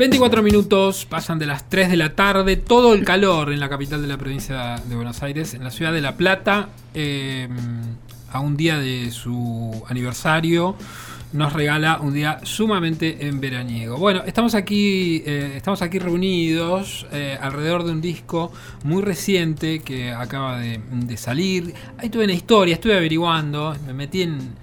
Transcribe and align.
24 0.00 0.42
minutos 0.42 1.04
pasan 1.04 1.38
de 1.38 1.44
las 1.44 1.68
3 1.68 1.90
de 1.90 1.98
la 1.98 2.14
tarde, 2.14 2.56
todo 2.56 2.94
el 2.94 3.04
calor 3.04 3.52
en 3.52 3.60
la 3.60 3.68
capital 3.68 4.00
de 4.00 4.08
la 4.08 4.16
provincia 4.16 4.76
de 4.88 4.96
Buenos 4.96 5.22
Aires, 5.22 5.52
en 5.52 5.62
la 5.62 5.70
ciudad 5.70 5.92
de 5.92 6.00
La 6.00 6.16
Plata, 6.16 6.70
eh, 6.94 7.46
a 8.32 8.40
un 8.40 8.56
día 8.56 8.78
de 8.78 9.10
su 9.10 9.84
aniversario, 9.88 10.74
nos 11.34 11.52
regala 11.52 11.98
un 12.00 12.14
día 12.14 12.40
sumamente 12.44 13.26
en 13.26 13.42
veraniego. 13.42 13.98
Bueno, 13.98 14.22
estamos 14.24 14.54
aquí, 14.54 15.22
eh, 15.26 15.52
estamos 15.56 15.82
aquí 15.82 15.98
reunidos 15.98 17.06
eh, 17.12 17.36
alrededor 17.38 17.84
de 17.84 17.92
un 17.92 18.00
disco 18.00 18.52
muy 18.84 19.02
reciente 19.02 19.80
que 19.80 20.12
acaba 20.12 20.58
de, 20.58 20.80
salir. 21.18 21.74
Ahí 21.98 22.08
tuve 22.08 22.24
una 22.24 22.32
historia, 22.32 22.72
estuve 22.72 22.96
averiguando, 22.96 23.76
me 23.86 23.92
metí 23.92 24.22
en 24.22 24.54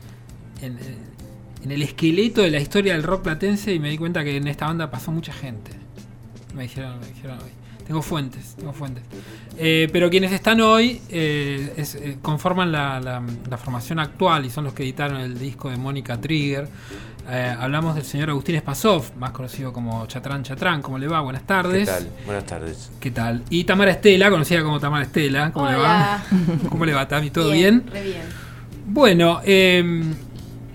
el 1.66 1.82
esqueleto 1.82 2.42
de 2.42 2.52
la 2.52 2.60
historia 2.60 2.94
del 2.94 3.04
rock 3.04 3.24
platense 3.24 3.74
y 3.74 3.80
me 3.80 3.90
di 3.90 3.98
cuenta 3.98 4.24
que 4.24 4.38
en 4.38 4.48
esta 4.48 4.66
banda 4.68 4.90
pasó 4.90 5.12
mucha 5.12 5.34
gente. 5.34 5.72
Me 6.56 6.64
dijeron, 6.64 7.00
me 7.00 7.08
dijeron 7.08 7.38
hoy. 7.40 7.52
Tengo 7.86 8.02
fuentes, 8.02 8.56
tengo 8.58 8.74
fuentes. 8.74 9.04
Eh, 9.58 9.88
pero 9.94 10.10
quienes 10.10 10.34
están 10.34 10.60
hoy 10.60 11.02
eh, 11.10 11.74
es, 11.78 11.96
eh, 11.96 12.18
conforman 12.22 12.70
la, 12.72 13.00
la- 13.00 13.24
la 13.50 13.58
formación 13.58 14.00
actual 14.00 14.46
y 14.46 14.50
son 14.50 14.66
los 14.66 14.74
que 14.74 14.84
editaron 14.84 15.22
el 15.22 15.40
disco 15.40 15.70
de 15.70 15.78
Mónica 15.78 16.20
Trigger. 16.20 16.68
Eh, 17.30 17.56
hablamos 17.58 17.96
del 17.96 18.04
señor 18.04 18.30
Agustín 18.30 18.58
Spasov, 18.60 19.16
más 19.18 19.32
conocido 19.32 19.72
como 19.72 20.06
Chatrán 20.06 20.44
Chatrán. 20.44 20.82
¿Cómo 20.82 20.98
le 20.98 21.08
va? 21.08 21.22
Buenas 21.22 21.44
¿Qué 21.44 21.48
tardes. 21.48 21.88
tal? 21.88 22.08
Buenas 22.26 22.46
tardes. 22.46 22.92
¿Qué 23.00 23.12
tal? 23.12 23.44
Y 23.50 23.64
Tamara 23.64 23.92
Estela, 23.92 24.30
conocida 24.30 24.64
como 24.64 24.80
Tamara 24.82 25.04
Estela. 25.06 25.52
¿Cómo 25.54 25.70
le 25.70 25.78
va? 25.78 26.24
¿Cómo 26.70 26.86
le 26.86 26.94
va, 26.94 27.08
Tami? 27.08 27.30
¿Todo 27.30 27.52
bien? 27.52 27.86
Re 27.90 28.04
bien. 28.04 28.22
Bueno, 28.86 29.40
eh, 29.46 30.04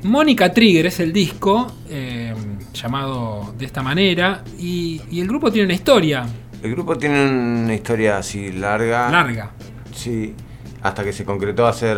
Mónica 0.03 0.53
Trigger 0.53 0.87
es 0.87 1.01
el 1.01 1.13
disco, 1.13 1.71
eh, 1.89 2.35
llamado 2.75 3.55
de 3.59 3.65
esta 3.67 3.83
manera, 3.83 4.43
y, 4.59 5.01
y 5.11 5.21
el 5.21 5.29
grupo 5.29 5.51
tiene 5.53 5.67
una 5.67 5.75
historia 5.75 6.25
El 6.63 6.73
grupo 6.73 6.97
tiene 6.97 7.25
una 7.65 7.75
historia 7.75 8.19
así 8.19 8.53
larga. 8.53 9.11
larga. 9.11 9.51
Sí, 9.95 10.35
hasta 10.83 11.05
que 11.05 11.13
se 11.13 11.25
concretó 11.25 11.67
hacer, 11.67 11.97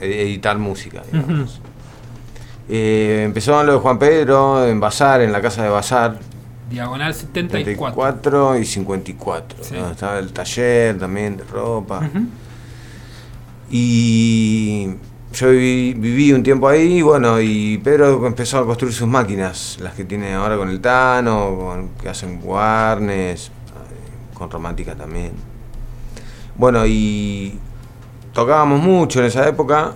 eh, 0.00 0.22
editar 0.22 0.58
música, 0.58 1.02
digamos. 1.10 1.60
Eh, 2.68 3.22
empezó 3.24 3.60
en 3.60 3.66
lo 3.66 3.72
de 3.74 3.78
Juan 3.80 3.98
Pedro, 3.98 4.66
en 4.66 4.80
Bazar, 4.80 5.20
en 5.20 5.32
la 5.32 5.40
casa 5.42 5.62
de 5.62 5.68
Bazar, 5.68 6.18
Diagonal 6.70 7.12
74. 7.12 7.58
74 7.74 8.58
y 8.58 8.64
54. 8.64 9.58
Sí. 9.62 9.74
¿no? 9.74 9.90
Estaba 9.90 10.18
el 10.18 10.32
taller 10.32 10.98
también 10.98 11.36
de 11.36 11.44
ropa. 11.44 12.08
Y 13.70 14.88
yo 15.32 15.50
viví, 15.50 16.32
un 16.32 16.42
tiempo 16.42 16.68
ahí, 16.68 16.98
y 16.98 17.02
bueno, 17.02 17.40
y 17.40 17.78
Pedro 17.78 18.26
empezó 18.26 18.58
a 18.58 18.66
construir 18.66 18.94
sus 18.94 19.08
máquinas, 19.08 19.78
las 19.80 19.94
que 19.94 20.04
tiene 20.04 20.34
ahora 20.34 20.56
con 20.56 20.68
el 20.68 20.80
Tano, 20.80 21.88
que 22.00 22.08
hacen 22.08 22.40
Warnes, 22.42 23.48
eh, 23.48 24.34
con 24.34 24.50
Romántica 24.50 24.94
también. 24.94 25.32
Bueno, 26.54 26.84
y 26.86 27.58
tocábamos 28.32 28.80
mucho 28.80 29.20
en 29.20 29.26
esa 29.26 29.48
época 29.48 29.94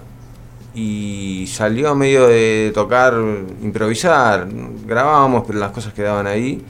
y 0.75 1.47
salió 1.49 1.95
medio 1.95 2.27
de 2.27 2.71
tocar, 2.75 3.15
improvisar, 3.63 4.47
grabábamos, 4.87 5.45
pero 5.47 5.59
las 5.59 5.71
cosas 5.71 5.93
quedaban 5.95 6.27
ahí. 6.27 6.65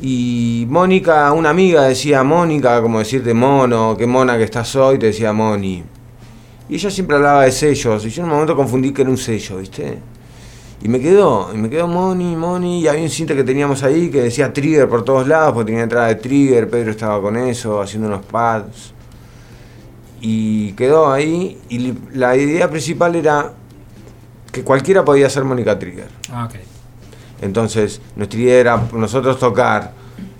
Y 0.00 0.66
Mónica, 0.68 1.32
una 1.32 1.50
amiga 1.50 1.84
decía 1.84 2.22
Mónica, 2.22 2.82
como 2.82 2.98
decirte 2.98 3.32
mono, 3.32 3.96
qué 3.96 4.06
mona 4.06 4.36
que 4.36 4.44
estás 4.44 4.74
hoy, 4.76 4.98
te 4.98 5.06
decía 5.06 5.32
Moni. 5.32 5.84
Y 6.68 6.76
ella 6.76 6.90
siempre 6.90 7.16
hablaba 7.16 7.44
de 7.44 7.52
sellos, 7.52 8.04
y 8.06 8.10
yo 8.10 8.22
en 8.22 8.28
un 8.28 8.34
momento 8.34 8.56
confundí 8.56 8.92
que 8.92 9.02
era 9.02 9.10
un 9.10 9.18
sello, 9.18 9.58
¿viste? 9.58 9.98
Y 10.82 10.88
me 10.88 11.00
quedó, 11.00 11.50
y 11.54 11.56
me 11.56 11.70
quedó 11.70 11.88
Moni, 11.88 12.36
Moni, 12.36 12.80
y 12.80 12.88
había 12.88 13.02
un 13.02 13.10
cinta 13.10 13.34
que 13.34 13.44
teníamos 13.44 13.82
ahí 13.82 14.10
que 14.10 14.22
decía 14.22 14.52
Trigger 14.52 14.88
por 14.88 15.04
todos 15.04 15.26
lados, 15.26 15.52
porque 15.52 15.72
tenía 15.72 15.84
entrada 15.84 16.08
de 16.08 16.16
Trigger, 16.16 16.68
Pedro 16.68 16.90
estaba 16.90 17.20
con 17.22 17.36
eso, 17.36 17.80
haciendo 17.80 18.08
unos 18.08 18.24
pads. 18.26 18.92
Y 20.20 20.72
quedó 20.72 21.12
ahí, 21.12 21.58
y 21.68 21.94
la 22.12 22.36
idea 22.36 22.68
principal 22.70 23.14
era 23.14 23.52
que 24.52 24.62
cualquiera 24.62 25.04
podía 25.04 25.28
ser 25.28 25.44
Mónica 25.44 25.78
Trigger. 25.78 26.08
Ah, 26.30 26.46
ok. 26.46 26.56
Entonces, 27.42 28.00
nuestra 28.16 28.40
idea 28.40 28.60
era 28.60 28.82
nosotros 28.92 29.38
tocar 29.38 29.92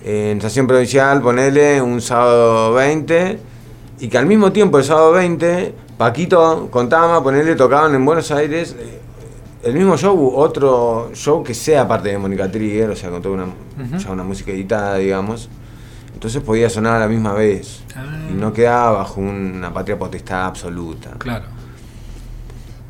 en 0.03 0.39
estación 0.39 0.67
provincial, 0.67 1.21
ponerle 1.21 1.83
un 1.83 2.01
sábado 2.01 2.73
20, 2.75 3.39
y 4.01 4.09
que 4.09 4.19
al 4.19 4.27
mismo 4.27 4.53
tiempo 4.53 4.79
el 4.79 4.85
sábado 4.85 5.12
20, 5.12 5.75
Paquito 5.97 6.69
con 6.71 6.88
Tama, 6.88 7.22
ponerle 7.22 7.55
tocaban 7.55 7.94
en 7.94 8.05
Buenos 8.05 8.31
Aires 8.31 8.75
eh, 8.78 9.00
el 9.62 9.75
mismo 9.75 9.97
show, 9.97 10.32
otro 10.34 11.10
show 11.15 11.43
que 11.43 11.55
sea 11.55 11.88
parte 11.88 12.10
de 12.10 12.19
Mónica 12.19 12.50
Trigger, 12.50 12.91
o 12.91 12.97
sea, 12.97 13.10
con 13.10 13.22
toda 13.22 13.34
una, 13.34 13.99
ya 13.99 14.10
una 14.10 14.22
música 14.22 14.53
editada, 14.53 14.97
digamos. 14.97 15.49
Entonces 16.12 16.43
podía 16.43 16.69
sonar 16.69 16.97
a 16.97 16.99
la 17.00 17.09
misma 17.09 17.32
vez. 17.32 17.82
Ah. 17.94 18.05
Y 18.31 18.34
no 18.34 18.53
quedaba 18.53 18.99
bajo 18.99 19.21
una 19.21 19.72
patria 19.72 19.99
potestad 19.99 20.44
absoluta. 20.47 21.10
Claro. 21.19 21.47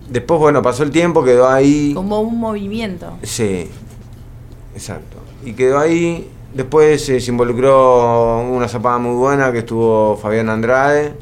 Después, 0.08 0.40
bueno, 0.40 0.62
pasó 0.62 0.82
el 0.82 0.90
tiempo, 0.90 1.24
quedó 1.24 1.48
ahí. 1.48 1.92
Como 1.94 2.20
un 2.20 2.38
movimiento. 2.38 3.18
Sí, 3.22 3.70
exacto. 4.74 5.18
Y 5.44 5.52
quedó 5.52 5.78
ahí. 5.78 6.30
Después 6.52 7.08
eh, 7.08 7.20
se 7.20 7.30
involucró 7.30 8.40
una 8.40 8.68
zapada 8.68 8.98
muy 8.98 9.16
buena 9.16 9.50
que 9.50 9.58
estuvo 9.58 10.16
Fabián 10.16 10.48
Andrade, 10.48 11.14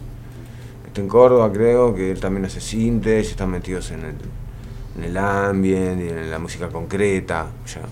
en 1.01 1.09
Córdoba 1.09 1.51
creo, 1.53 1.95
que 1.95 2.11
él 2.13 2.21
también 2.21 2.45
hace 2.45 2.61
sintes, 2.61 3.31
están 3.31 3.51
metidos 3.51 3.91
en 3.91 4.01
el, 4.01 4.15
en 4.99 5.05
el 5.05 5.17
ambiente 5.17 6.07
y 6.07 6.09
en 6.09 6.31
la 6.31 6.39
música 6.39 6.69
concreta. 6.69 7.47
Ya. 7.67 7.83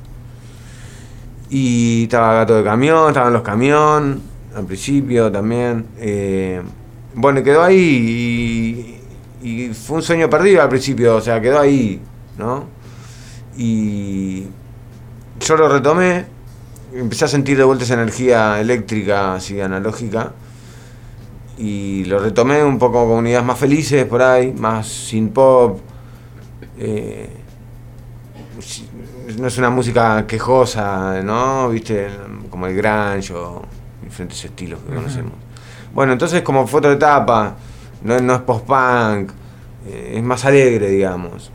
Y 1.48 2.04
estaba 2.04 2.34
Gato 2.34 2.56
de 2.56 2.64
Camión, 2.64 3.08
estaban 3.08 3.32
los 3.32 3.42
Camión, 3.42 4.20
al 4.54 4.64
principio 4.66 5.30
también. 5.32 5.86
eh, 5.98 6.62
bueno, 7.14 7.42
quedó 7.42 7.64
ahí 7.64 9.00
y, 9.42 9.48
y 9.48 9.74
fue 9.74 9.96
un 9.96 10.02
sueño 10.02 10.30
perdido 10.30 10.62
al 10.62 10.68
principio, 10.68 11.16
o 11.16 11.20
sea, 11.20 11.40
quedó 11.40 11.58
ahí, 11.58 12.00
¿no? 12.38 12.66
Y 13.56 14.44
yo 15.40 15.56
lo 15.56 15.68
retomé, 15.68 16.26
empecé 16.94 17.24
a 17.24 17.28
sentir 17.28 17.56
de 17.56 17.64
vuelta 17.64 17.84
esa 17.84 17.94
energía 17.94 18.60
eléctrica, 18.60 19.34
así 19.34 19.60
analógica, 19.60 20.32
y 21.60 22.04
lo 22.06 22.18
retomé 22.18 22.64
un 22.64 22.78
poco 22.78 23.06
con 23.06 23.18
unidades 23.18 23.44
más 23.44 23.58
felices 23.58 24.06
por 24.06 24.22
ahí, 24.22 24.52
más 24.52 24.88
sin 24.88 25.28
pop. 25.28 25.78
eh, 26.78 27.36
no 29.38 29.46
es 29.46 29.58
una 29.58 29.70
música 29.70 30.26
quejosa, 30.26 31.22
¿no? 31.22 31.68
Viste, 31.68 32.08
como 32.48 32.66
el 32.66 32.74
grunge 32.74 33.32
o 33.34 33.62
diferentes 34.02 34.42
estilos 34.42 34.80
que 34.80 34.94
conocemos. 34.94 35.34
Bueno, 35.92 36.12
entonces 36.12 36.42
como 36.42 36.66
fue 36.66 36.78
otra 36.78 36.92
etapa, 36.92 37.54
no, 38.02 38.18
no 38.20 38.34
es 38.34 38.40
post-punk, 38.40 39.32
eh, 39.86 40.14
es 40.16 40.22
más 40.22 40.44
alegre, 40.46 40.88
digamos, 40.88 41.50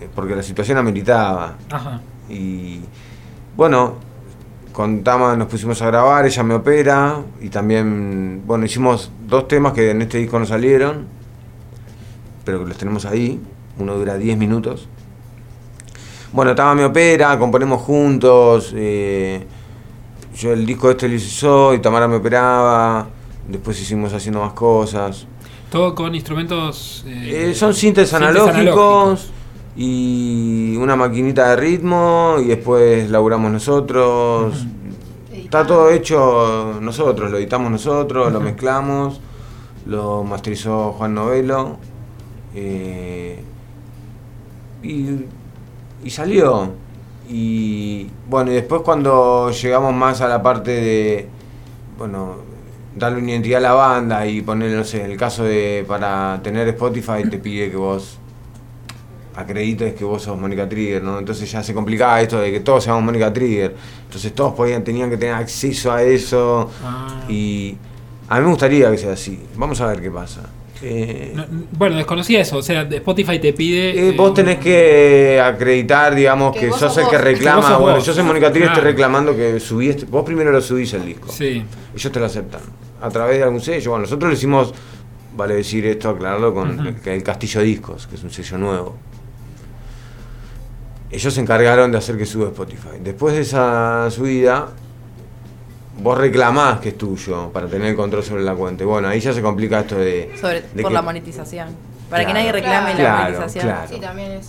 eh, 0.00 0.08
porque 0.14 0.34
la 0.34 0.42
situación 0.42 0.78
ameritaba. 0.78 1.54
Ajá. 1.70 2.00
Y 2.28 2.80
bueno, 3.56 3.94
con 4.72 5.04
Tama 5.04 5.36
nos 5.36 5.48
pusimos 5.48 5.80
a 5.82 5.86
grabar, 5.86 6.26
ella 6.26 6.42
me 6.42 6.54
opera 6.54 7.20
y 7.40 7.48
también, 7.48 8.42
bueno, 8.46 8.64
hicimos 8.64 9.10
dos 9.26 9.46
temas 9.48 9.72
que 9.72 9.90
en 9.90 10.02
este 10.02 10.18
disco 10.18 10.38
no 10.38 10.46
salieron, 10.46 11.06
pero 12.44 12.60
que 12.60 12.66
los 12.68 12.76
tenemos 12.78 13.04
ahí. 13.04 13.40
Uno 13.78 13.94
dura 13.94 14.16
10 14.16 14.36
minutos. 14.36 14.88
Bueno, 16.32 16.54
Tama 16.54 16.74
me 16.74 16.84
opera, 16.84 17.38
componemos 17.38 17.82
juntos. 17.82 18.72
eh, 18.74 19.44
yo 20.34 20.52
el 20.52 20.64
disco 20.64 20.90
este 20.90 21.08
lo 21.08 21.14
hice 21.14 21.28
yo 21.28 21.74
y 21.74 21.78
Tamara 21.80 22.08
me 22.08 22.16
operaba. 22.16 23.06
Después 23.48 23.80
hicimos 23.80 24.12
haciendo 24.14 24.40
más 24.40 24.52
cosas. 24.54 25.26
Todo 25.70 25.94
con 25.94 26.14
instrumentos. 26.14 27.04
eh, 27.06 27.50
Eh, 27.50 27.54
son 27.54 27.74
sintes 27.74 28.08
sintes 28.10 28.14
analógicos 28.14 29.30
y 29.76 30.76
una 30.76 30.96
maquinita 30.96 31.48
de 31.50 31.56
ritmo 31.56 32.36
y 32.42 32.46
después 32.48 33.10
laburamos 33.10 33.50
nosotros. 33.50 34.66
Está 35.52 35.66
todo 35.66 35.90
hecho 35.90 36.78
nosotros, 36.80 37.30
lo 37.30 37.36
editamos 37.36 37.70
nosotros, 37.70 38.32
lo 38.32 38.40
mezclamos, 38.40 39.20
lo 39.84 40.24
masterizó 40.24 40.92
Juan 40.92 41.14
Novelo 41.14 41.76
eh, 42.54 43.38
y, 44.82 45.26
y 46.02 46.08
salió. 46.08 46.70
Y 47.28 48.08
bueno, 48.30 48.50
y 48.50 48.54
después 48.54 48.80
cuando 48.80 49.50
llegamos 49.50 49.92
más 49.92 50.22
a 50.22 50.28
la 50.28 50.42
parte 50.42 50.70
de, 50.70 51.28
bueno, 51.98 52.36
darle 52.96 53.18
una 53.18 53.32
identidad 53.32 53.58
a 53.58 53.68
la 53.68 53.74
banda 53.74 54.26
y 54.26 54.40
poner, 54.40 54.70
no 54.74 54.84
sé, 54.84 55.04
en 55.04 55.10
el 55.10 55.18
caso 55.18 55.44
de 55.44 55.84
para 55.86 56.40
tener 56.42 56.66
Spotify 56.68 57.28
te 57.30 57.36
pide 57.36 57.70
que 57.70 57.76
vos 57.76 58.18
acredites 59.34 59.94
que 59.94 60.04
vos 60.04 60.22
sos 60.22 60.38
Mónica 60.38 60.68
Trigger, 60.68 61.02
¿no? 61.02 61.18
Entonces 61.18 61.50
ya 61.50 61.62
se 61.62 61.72
complicaba 61.74 62.20
esto 62.20 62.40
de 62.40 62.50
que 62.52 62.60
todos 62.60 62.84
seamos 62.84 63.02
Mónica 63.02 63.32
Trigger. 63.32 63.74
Entonces 64.04 64.32
todos 64.34 64.52
podían, 64.54 64.84
tenían 64.84 65.08
que 65.10 65.16
tener 65.16 65.34
acceso 65.34 65.90
a 65.92 66.02
eso 66.02 66.70
Ah. 66.84 67.24
y 67.28 67.76
a 68.28 68.36
mí 68.38 68.42
me 68.44 68.48
gustaría 68.50 68.90
que 68.90 68.98
sea 68.98 69.12
así. 69.12 69.40
Vamos 69.56 69.80
a 69.80 69.86
ver 69.86 70.00
qué 70.00 70.10
pasa. 70.10 70.42
Eh, 70.84 71.32
No, 71.34 71.44
bueno, 71.78 71.96
desconocía 71.96 72.40
eso. 72.40 72.56
O 72.58 72.62
sea, 72.62 72.82
Spotify 72.82 73.38
te 73.38 73.52
pide. 73.52 74.08
eh, 74.08 74.14
vos 74.16 74.30
eh, 74.32 74.34
tenés 74.34 74.58
que 74.58 75.40
acreditar, 75.40 76.12
digamos, 76.14 76.52
Que 76.54 76.60
que, 76.62 76.68
vos 76.70 76.80
sos 76.80 76.92
sos 76.92 77.04
el 77.04 77.10
que 77.10 77.16
vos. 77.16 77.22
Que 77.24 77.30
vos 77.32 77.38
reclama. 77.38 77.76
Bueno, 77.78 77.96
vos. 77.98 78.06
yo 78.06 78.12
soy 78.12 78.24
Mónica 78.24 78.46
estoy 78.48 78.62
Claro. 78.62 78.80
reclamando 78.82 79.36
que 79.36 79.60
subí 79.60 79.88
este- 79.90 80.06
Vos 80.06 80.24
primero 80.24 80.50
lo 80.50 80.60
subís 80.60 80.92
el 80.94 81.06
disco. 81.06 81.30
Sí. 81.30 81.64
Ellos 81.94 82.12
te 82.12 82.18
lo 82.20 82.26
aceptan. 82.26 82.60
A 83.00 83.08
través 83.10 83.38
de 83.38 83.44
algún 83.44 83.60
sello. 83.60 83.90
Bueno, 83.90 84.02
nosotros 84.02 84.28
lo 84.30 84.36
hicimos, 84.36 84.74
vale 85.36 85.54
decir 85.54 85.86
esto, 85.86 86.08
aclararlo 86.10 86.52
con 86.52 86.96
el 87.04 87.22
Castillo 87.22 87.60
Discos, 87.60 88.06
que 88.08 88.16
es 88.16 88.22
un 88.24 88.30
sello 88.30 88.58
nuevo. 88.58 88.96
Ellos 91.12 91.34
se 91.34 91.40
encargaron 91.42 91.92
de 91.92 91.98
hacer 91.98 92.16
que 92.16 92.24
suba 92.26 92.48
Spotify. 92.48 92.88
Después 93.02 93.34
de 93.34 93.42
esa 93.42 94.10
subida, 94.10 94.68
vos 96.00 96.16
reclamás 96.18 96.80
que 96.80 96.88
es 96.90 96.98
tuyo 96.98 97.50
para 97.52 97.66
tener 97.68 97.88
el 97.88 97.96
control 97.96 98.24
sobre 98.24 98.42
la 98.42 98.54
cuenta. 98.54 98.82
Y 98.82 98.86
bueno, 98.86 99.08
ahí 99.08 99.20
ya 99.20 99.32
se 99.32 99.42
complica 99.42 99.80
esto 99.80 99.96
de. 99.96 100.32
Sobre, 100.40 100.62
de 100.62 100.82
por 100.82 100.90
que- 100.90 100.94
la 100.94 101.02
monetización. 101.02 101.68
Para 102.08 102.26
que 102.26 102.32
nadie 102.34 102.50
reclame 102.52 102.94
la 102.94 103.16
monetización. 103.24 103.64
claro. 103.64 103.88
Sí, 103.88 104.00
también 104.00 104.32
es. 104.32 104.48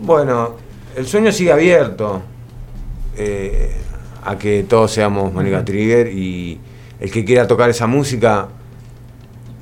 Bueno, 0.00 0.56
el 0.96 1.06
sueño 1.06 1.30
sigue 1.32 1.52
abierto 1.52 2.22
eh, 3.16 3.76
a 4.24 4.36
que 4.36 4.64
todos 4.68 4.90
seamos 4.92 5.32
Mónica 5.32 5.64
Trigger 5.64 6.08
y 6.08 6.60
el 7.00 7.10
que 7.10 7.24
quiera 7.24 7.46
tocar 7.46 7.70
esa 7.70 7.86
música. 7.86 8.48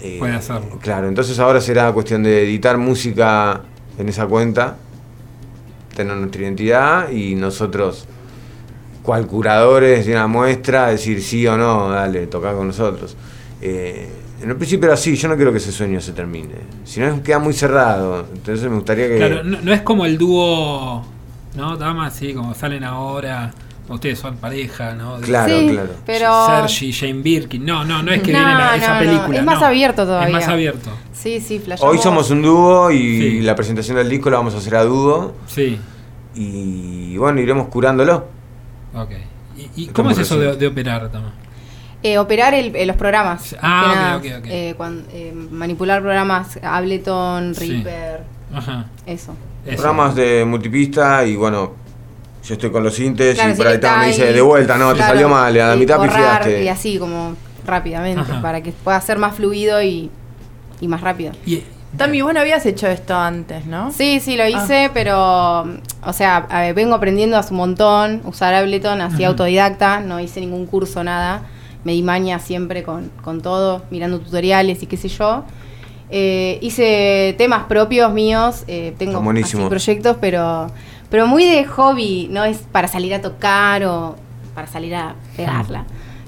eh, 0.00 0.16
Puede 0.18 0.34
hacerlo. 0.36 0.78
Claro, 0.80 1.08
entonces 1.08 1.38
ahora 1.38 1.60
será 1.60 1.92
cuestión 1.92 2.22
de 2.22 2.44
editar 2.44 2.78
música 2.78 3.60
en 3.98 4.08
esa 4.08 4.26
cuenta, 4.26 4.76
tener 5.94 6.16
nuestra 6.16 6.42
identidad 6.42 7.10
y 7.10 7.34
nosotros, 7.34 8.06
cual 9.02 9.26
curadores 9.26 10.06
de 10.06 10.12
una 10.12 10.26
muestra, 10.26 10.88
decir 10.88 11.22
sí 11.22 11.46
o 11.46 11.56
no, 11.56 11.90
dale, 11.90 12.26
tocar 12.26 12.54
con 12.54 12.66
nosotros. 12.68 13.16
Eh, 13.62 14.08
en 14.42 14.48
el 14.50 14.56
principio 14.56 14.86
era 14.86 14.94
así, 14.94 15.16
yo 15.16 15.28
no 15.28 15.36
quiero 15.36 15.52
que 15.52 15.58
ese 15.58 15.70
sueño 15.72 16.00
se 16.00 16.12
termine. 16.12 16.54
Si 16.84 17.00
no, 17.00 17.22
queda 17.22 17.38
muy 17.38 17.52
cerrado. 17.52 18.26
Entonces 18.32 18.68
me 18.70 18.76
gustaría 18.76 19.06
que. 19.08 19.16
Claro, 19.18 19.44
no, 19.44 19.58
no 19.60 19.72
es 19.72 19.82
como 19.82 20.06
el 20.06 20.16
dúo. 20.16 21.04
¿No? 21.56 21.76
Damas, 21.76 22.14
sí, 22.14 22.32
como 22.32 22.54
salen 22.54 22.84
ahora. 22.84 23.50
Ustedes 23.88 24.20
son 24.20 24.36
pareja, 24.36 24.94
¿no? 24.94 25.18
De- 25.18 25.26
Claro, 25.26 25.52
sí, 25.58 25.68
claro. 25.72 25.90
pero... 26.06 26.46
Sergi, 26.68 26.92
Jane 26.92 27.22
Birkin. 27.22 27.66
No, 27.66 27.84
no, 27.84 28.04
no 28.04 28.12
es 28.12 28.22
que 28.22 28.32
No, 28.32 28.38
viene 28.38 28.54
la- 28.54 28.76
esa 28.76 28.88
no, 28.88 28.94
no. 28.94 29.00
película. 29.00 29.38
Es 29.40 29.44
más 29.44 29.60
no. 29.60 29.66
abierto 29.66 30.04
todavía. 30.04 30.28
Es 30.28 30.32
más 30.32 30.48
abierto. 30.48 30.90
Sí, 31.20 31.40
sí, 31.40 31.58
flashamos. 31.58 31.92
Hoy 31.94 32.00
somos 32.02 32.30
un 32.30 32.40
dúo 32.42 32.90
y 32.90 32.98
Sí. 33.20 33.40
la 33.42 33.54
presentación 33.54 33.96
del 33.98 34.08
disco 34.08 34.30
la 34.30 34.38
vamos 34.38 34.54
a 34.54 34.58
hacer 34.58 34.74
a 34.76 34.84
dúo 34.84 35.34
Sí. 35.46 35.78
y 36.34 37.16
bueno, 37.16 37.40
iremos 37.40 37.68
curándolo. 37.68 38.24
Ok. 38.94 39.10
¿Y, 39.76 39.86
cómo 39.88 40.10
es 40.10 40.18
eso 40.18 40.38
de, 40.38 40.66
operar, 40.66 41.10
Tama? 41.10 41.34
Eh, 42.02 42.16
operar 42.16 42.54
el- 42.54 42.74
eh, 42.74 42.86
los 42.86 42.96
programas. 42.96 43.54
Ah, 43.60 44.14
más 44.14 44.22
que 44.22 44.28
ok, 44.34 44.38
ok, 44.38 44.44
ok. 44.46 44.50
eh, 44.50 44.74
cuan- 44.78 45.04
eh, 45.12 45.34
manipular 45.50 46.00
programas, 46.00 46.58
Ableton, 46.62 47.54
Sí. 47.54 47.70
Reaper, 47.84 48.22
Ajá. 48.54 48.86
eso. 49.04 49.34
Eso. 49.66 49.76
Programas 49.82 50.14
de 50.14 50.46
multipista 50.46 51.26
y 51.26 51.36
bueno, 51.36 51.72
yo 52.42 52.54
estoy 52.54 52.70
con 52.70 52.82
los 52.82 52.94
sintes 52.94 53.34
Claro, 53.34 53.52
y 53.52 53.54
por 53.56 53.66
ahí 53.66 53.78
Tama 53.78 53.98
me 54.00 54.06
dice 54.08 54.32
de 54.32 54.40
vuelta, 54.40 54.78
no, 54.78 54.94
te 54.94 55.00
salió 55.00 55.28
mal, 55.28 55.54
a 55.60 55.68
la 55.68 55.76
mitad 55.76 55.98
borrar, 55.98 56.38
pifiaste. 56.44 56.64
Y 56.64 56.68
así 56.68 56.98
como 56.98 57.34
rápidamente, 57.66 58.22
Ajá. 58.22 58.40
para 58.40 58.62
que 58.62 58.72
pueda 58.72 58.98
ser 59.02 59.18
más 59.18 59.36
fluido 59.36 59.82
y, 59.82 60.10
y 60.80 60.88
más 60.88 61.00
rápido. 61.00 61.32
Y- 61.46 61.62
Tami, 61.96 62.22
vos 62.22 62.32
no 62.32 62.38
habías 62.38 62.64
hecho 62.66 62.86
esto 62.86 63.16
antes, 63.16 63.66
¿no? 63.66 63.90
Sí, 63.90 64.20
sí, 64.20 64.36
lo 64.36 64.44
Ah. 64.44 64.48
hice, 64.48 64.90
pero, 64.94 65.62
o 66.04 66.12
sea, 66.12 66.36
a 66.48 66.60
ver, 66.60 66.72
vengo 66.74 66.94
aprendiendo 66.94 67.36
hace 67.36 67.50
un 67.52 67.56
montón, 67.58 68.20
usar 68.24 68.54
Ableton, 68.54 69.00
así 69.00 69.24
autodidacta, 69.24 69.98
no 69.98 70.20
hice 70.20 70.38
ningún 70.40 70.66
curso, 70.66 71.02
nada. 71.02 71.42
Me 71.82 71.92
di 71.92 72.02
maña 72.02 72.38
siempre 72.38 72.84
con, 72.84 73.10
con 73.22 73.40
todo, 73.40 73.82
mirando 73.90 74.20
tutoriales 74.20 74.80
y 74.84 74.86
qué 74.86 74.96
sé 74.96 75.08
yo. 75.08 75.42
Eh, 76.10 76.58
hice 76.62 77.34
temas 77.38 77.64
propios 77.64 78.12
míos, 78.12 78.62
eh, 78.68 78.94
tengo 78.98 79.20
buenísimo. 79.20 79.62
así 79.64 79.68
proyectos, 79.70 80.16
pero, 80.20 80.68
pero 81.10 81.26
muy 81.26 81.44
de 81.44 81.64
hobby, 81.64 82.28
no 82.30 82.44
es 82.44 82.58
para 82.70 82.86
salir 82.86 83.14
a 83.14 83.20
tocar 83.20 83.82
o 83.84 84.14
para 84.54 84.68
salir 84.68 84.94
a 84.94 85.16
pegarla. 85.36 85.84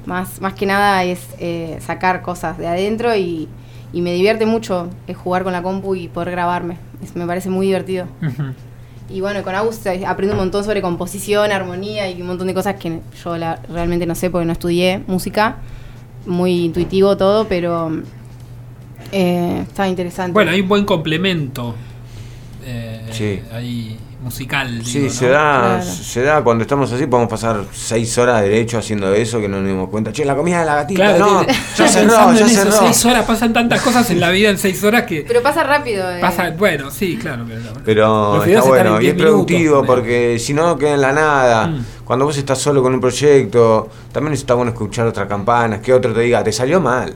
Más, 0.06 0.40
más 0.40 0.54
que 0.54 0.66
nada 0.66 1.04
es 1.04 1.20
eh, 1.38 1.78
sacar 1.84 2.22
cosas 2.22 2.58
de 2.58 2.66
adentro 2.66 3.14
y, 3.14 3.48
y 3.92 4.00
me 4.00 4.12
divierte 4.14 4.46
mucho 4.46 4.88
eh, 5.06 5.14
jugar 5.14 5.44
con 5.44 5.52
la 5.52 5.62
compu 5.62 5.94
y 5.94 6.08
poder 6.08 6.30
grabarme. 6.30 6.76
Es- 7.02 7.14
me 7.16 7.26
parece 7.26 7.50
muy 7.50 7.66
divertido. 7.66 8.06
Y 9.10 9.20
bueno, 9.20 9.42
con 9.42 9.54
Agus 9.54 9.84
eh, 9.86 10.04
aprendo 10.06 10.34
un 10.34 10.40
montón 10.40 10.64
sobre 10.64 10.80
composición, 10.80 11.52
armonía 11.52 12.08
y 12.10 12.20
un 12.22 12.28
montón 12.28 12.46
de 12.46 12.54
cosas 12.54 12.76
que 12.76 13.00
yo 13.22 13.36
la- 13.36 13.56
realmente 13.68 14.06
no 14.06 14.14
sé 14.14 14.30
porque 14.30 14.46
no 14.46 14.52
estudié 14.52 15.02
música. 15.06 15.56
Muy 16.24 16.64
intuitivo 16.66 17.16
todo, 17.16 17.46
pero 17.48 17.90
eh, 19.10 19.64
estaba 19.68 19.88
interesante. 19.88 20.32
Bueno, 20.32 20.50
hay 20.52 20.60
un 20.60 20.68
buen 20.68 20.84
complemento. 20.84 21.74
eh, 22.64 23.00
Sí. 23.10 23.40
Ahí 23.52 23.98
musical. 24.22 24.82
Sí, 24.84 25.00
digo, 25.00 25.12
se, 25.12 25.28
da, 25.28 25.60
Claro. 25.80 25.82
se 25.84 26.22
da 26.22 26.42
cuando 26.44 26.62
estamos 26.62 26.90
así, 26.92 27.06
podemos 27.06 27.30
pasar 27.30 27.64
seis 27.72 28.16
horas 28.18 28.40
derecho 28.42 28.78
haciendo 28.78 29.12
eso 29.14 29.40
que 29.40 29.48
no 29.48 29.58
nos 29.58 29.66
dimos 29.68 29.88
cuenta. 29.90 30.12
Che, 30.12 30.24
la 30.24 30.34
comida 30.36 30.60
de 30.60 30.66
la 30.66 30.74
gatita, 30.76 31.02
Claro, 31.16 31.18
no, 31.18 31.44
te- 31.46 31.52
ya 31.76 31.88
cerró, 31.88 32.32
ya 32.32 32.48
cerró. 32.48 32.72
Seis 32.72 33.04
horas, 33.04 33.24
pasan 33.26 33.52
tantas 33.52 33.80
cosas 33.82 34.08
en 34.10 34.20
la 34.20 34.30
vida 34.30 34.48
en 34.50 34.58
seis 34.58 34.82
horas 34.84 35.02
que 35.04 35.24
Pero 35.26 35.42
pasa 35.42 35.62
rápido. 35.64 36.10
eh. 36.10 36.20
pasa. 36.20 36.50
Bueno, 36.56 36.90
sí, 36.90 37.18
claro. 37.20 37.44
Pero, 37.84 38.44
está 38.44 38.62
bueno 38.62 38.96
y 39.00 39.04
10 39.04 39.14
es 39.16 39.20
productivo 39.22 39.58
minutos, 39.82 39.86
porque 39.86 40.38
si 40.38 40.54
no 40.54 40.76
queda 40.78 40.94
en 40.94 41.00
la 41.00 41.12
nada. 41.12 41.66
Mm. 41.66 41.84
Cuando 42.04 42.24
vos 42.26 42.36
estás 42.36 42.58
solo 42.58 42.82
con 42.82 42.92
un 42.94 43.00
proyecto, 43.00 43.88
también 44.12 44.34
está 44.34 44.54
bueno 44.54 44.72
escuchar 44.72 45.06
otras 45.06 45.26
campanas, 45.28 45.80
que 45.80 45.92
otro 45.94 46.12
te 46.12 46.20
diga, 46.20 46.42
te 46.44 46.52
salió 46.52 46.80
mal. 46.80 47.14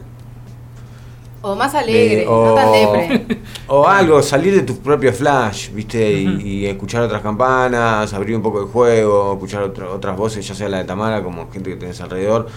O 1.49 1.55
más 1.55 1.75
alegre, 1.77 2.23
Eh, 2.23 2.27
no 2.27 2.55
tan 2.55 2.73
depre. 2.73 3.39
o 3.69 3.87
algo, 3.87 4.21
salir 4.21 4.53
de 4.55 4.63
tu 4.63 4.79
propio 4.79 5.13
flash, 5.13 5.71
¿viste? 5.71 6.13
Y- 6.13 6.41
y, 6.43 6.67
escuchar 6.67 7.03
otras 7.03 7.23
campanas, 7.23 8.13
abrir 8.15 8.35
un 8.37 8.43
poco 8.43 8.61
el 8.63 8.67
juego, 8.67 9.35
escuchar 9.35 9.63
otra- 9.63 9.91
otras 9.91 10.17
voces, 10.17 10.47
ya 10.47 10.55
sea 10.57 10.69
la 10.69 10.79
de 10.79 10.85
Tamara, 10.85 11.23
como 11.23 11.49
gente 11.53 11.71
que 11.71 11.77
tenés 11.77 12.01
alrededor, 12.01 12.49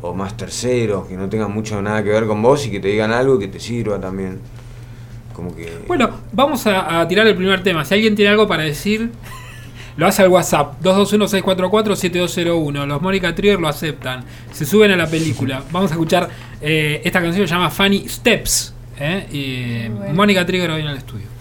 o 0.00 0.14
más 0.14 0.36
terceros, 0.36 1.08
que 1.08 1.16
no 1.16 1.28
tengan 1.28 1.50
mucho 1.52 1.82
nada 1.82 2.04
que 2.04 2.10
ver 2.10 2.26
con 2.28 2.40
vos 2.40 2.64
y 2.66 2.70
que 2.70 2.78
te 2.78 2.86
digan 2.88 3.10
algo 3.12 3.36
que 3.38 3.48
te 3.48 3.58
sirva 3.58 3.98
también. 4.00 4.38
Como 5.34 5.54
que. 5.54 5.68
Bueno, 5.88 6.10
vamos 6.32 6.66
a, 6.68 7.00
a 7.00 7.08
tirar 7.08 7.26
el 7.26 7.34
primer 7.34 7.62
tema. 7.64 7.84
Si 7.84 7.94
alguien 7.94 8.14
tiene 8.14 8.30
algo 8.30 8.46
para 8.46 8.62
decir, 8.62 9.10
lo 9.96 10.06
hace 10.06 10.22
al 10.22 10.28
WhatsApp 10.28 10.80
221-644-7201. 10.82 12.86
Los 12.86 13.02
Mónica 13.02 13.34
Trier 13.34 13.58
lo 13.58 13.68
aceptan. 13.68 14.24
Se 14.52 14.66
suben 14.66 14.90
a 14.90 14.96
la 14.96 15.06
película. 15.06 15.62
Vamos 15.70 15.90
a 15.90 15.94
escuchar 15.94 16.28
eh, 16.60 17.00
esta 17.04 17.20
canción 17.20 17.44
que 17.44 17.48
se 17.48 17.54
llama 17.54 17.70
Funny 17.70 18.08
Steps. 18.08 18.74
¿eh? 18.98 19.26
Y 19.30 19.88
bueno. 19.88 20.14
Mónica 20.14 20.44
Trigger 20.44 20.70
hoy 20.70 20.82
en 20.82 20.88
el 20.88 20.98
estudio. 20.98 21.35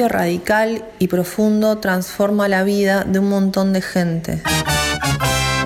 Cambio 0.00 0.08
radical 0.08 0.84
y 0.98 1.08
profundo 1.08 1.76
transforma 1.76 2.48
la 2.48 2.62
vida 2.64 3.04
de 3.04 3.18
un 3.18 3.28
montón 3.28 3.74
de 3.74 3.82
gente. 3.82 4.42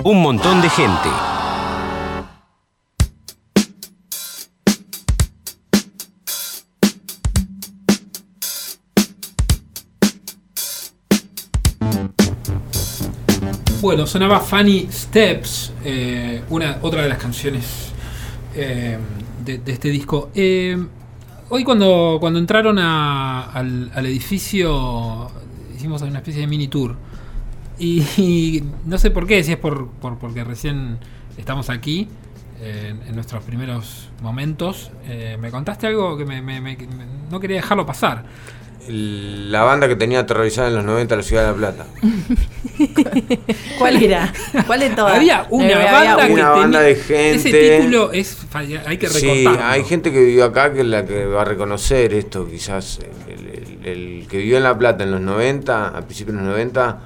Un 0.03 0.21
montón 0.21 0.61
de 0.61 0.69
gente. 0.69 1.09
Bueno, 13.79 14.05
sonaba 14.05 14.41
Funny 14.41 14.89
Steps, 14.91 15.71
eh, 15.85 16.43
una, 16.49 16.79
otra 16.81 17.03
de 17.03 17.09
las 17.09 17.19
canciones 17.19 17.63
eh, 18.53 18.97
de, 19.45 19.59
de 19.59 19.71
este 19.71 19.89
disco. 19.89 20.29
Eh, 20.35 20.77
hoy 21.55 21.63
cuando, 21.63 22.17
cuando 22.19 22.37
entraron 22.39 22.77
a- 22.79 23.43
al, 23.51 23.89
al 23.95 24.05
edificio 24.05 25.31
hicimos 25.73 26.01
una 26.01 26.17
especie 26.19 26.41
de 26.41 26.47
mini 26.47 26.67
tour. 26.67 26.95
Y, 27.79 28.61
no 28.85 28.97
sé 28.97 29.09
por 29.11 29.25
qué, 29.25 29.41
si 29.43 29.53
es 29.53 29.57
por, 29.57 29.87
por- 29.89 30.17
porque 30.17 30.43
recién 30.43 30.97
estamos 31.37 31.69
aquí, 31.69 32.07
en, 32.61 33.15
nuestros 33.15 33.43
primeros 33.43 34.09
momentos. 34.21 34.91
Eh, 35.07 35.37
me 35.39 35.49
contaste 35.51 35.87
algo 35.87 36.17
que 36.17 36.25
me- 36.25 36.41
me- 36.77 36.77
no 37.31 37.39
quería 37.39 37.57
dejarlo 37.57 37.85
pasar. 37.85 38.25
La 38.87 39.63
banda 39.63 39.87
que 39.87 39.95
tenía 39.95 40.19
aterrorizada 40.19 40.67
en 40.67 40.75
los 40.75 40.83
90 40.85 41.15
la 41.15 41.23
ciudad 41.23 41.41
de 41.43 41.47
La 41.51 41.55
Plata. 41.55 41.85
¿Cuál 43.79 44.03
era? 44.03 44.33
¿Cuál 44.67 44.79
de 44.81 44.89
todas? 44.91 45.15
Había 45.15 45.47
una 45.49 45.67
Eh, 45.69 45.73
había 45.73 45.91
banda 46.15 46.27
que 46.27 46.33
una 46.33 46.49
banda 46.49 46.81
de 46.81 46.95
tenía- 46.95 47.21
Ese 47.31 47.51
gente. 47.51 47.77
título 47.79 48.11
es, 48.11 48.35
falla- 48.49 48.83
hay 48.85 48.97
que 48.97 49.07
Sí, 49.07 49.45
hay 49.61 49.83
gente 49.83 50.11
que 50.11 50.19
vivió 50.23 50.45
acá 50.45 50.73
que 50.73 50.83
la 50.83 51.05
que 51.05 51.25
va 51.25 51.41
a 51.41 51.45
reconocer 51.45 52.13
esto, 52.13 52.47
quizás 52.47 52.99
el, 53.27 53.47
el- 53.47 53.87
el 54.21 54.27
que 54.27 54.37
vivió 54.37 54.57
en 54.57 54.63
La 54.63 54.77
Plata 54.77 55.03
en 55.03 55.11
los 55.11 55.21
90, 55.21 55.87
a 55.89 56.01
principios 56.01 56.35
de 56.37 56.43
los 56.43 56.51
90, 56.51 56.99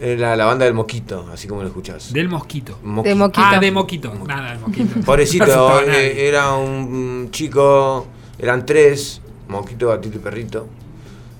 era 0.00 0.36
la 0.36 0.44
banda 0.46 0.64
del 0.64 0.74
Mosquito, 0.74 1.28
así 1.32 1.48
como 1.48 1.62
lo 1.62 1.68
escuchás. 1.68 2.12
Del 2.12 2.28
mosquito. 2.28 2.78
Mosqui- 2.84 3.02
De 3.04 3.14
Moquito. 3.14 3.46
Ah, 3.46 3.58
de 3.58 3.70
Moquito. 3.72 4.14
Nada, 4.26 4.52
de 4.52 4.58
Moquito. 4.58 4.88
No 4.98 5.04
Pobrecito, 5.04 5.80
eh, 5.88 6.28
era 6.28 6.54
un 6.54 7.28
chico, 7.30 8.06
eran 8.38 8.64
tres, 8.66 9.20
Moquito, 9.48 9.88
Gatito 9.88 10.16
y 10.18 10.20
Perrito. 10.20 10.68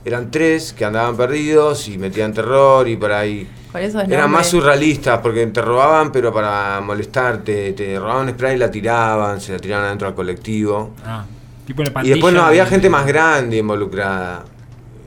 Eran 0.09 0.31
tres 0.31 0.73
que 0.73 0.87
andaban 0.87 1.17
perdidos 1.19 1.87
y 1.88 1.99
metían 1.99 2.33
terror 2.33 2.88
y 2.88 2.97
por 2.97 3.12
ahí. 3.12 3.47
Por 3.71 3.83
eso 3.83 4.00
es 4.00 4.09
Eran 4.09 4.23
nombre. 4.23 4.38
más 4.38 4.47
surrealistas 4.47 5.19
porque 5.21 5.47
te 5.49 5.61
robaban, 5.61 6.11
pero 6.11 6.33
para 6.33 6.81
molestarte. 6.81 7.75
Te 7.75 7.99
robaban 7.99 8.31
spray 8.31 8.57
y 8.57 8.59
la 8.59 8.71
tiraban, 8.71 9.38
se 9.38 9.53
la 9.53 9.59
tiraban 9.59 9.85
adentro 9.85 10.09
al 10.09 10.15
colectivo. 10.15 10.95
Ah, 11.05 11.27
tipo 11.67 11.83
de 11.83 11.91
Y 12.05 12.09
después 12.09 12.33
no 12.33 12.43
había 12.43 12.65
de- 12.65 12.71
gente 12.71 12.88
más 12.88 13.07
grande 13.07 13.59
involucrada. 13.59 14.47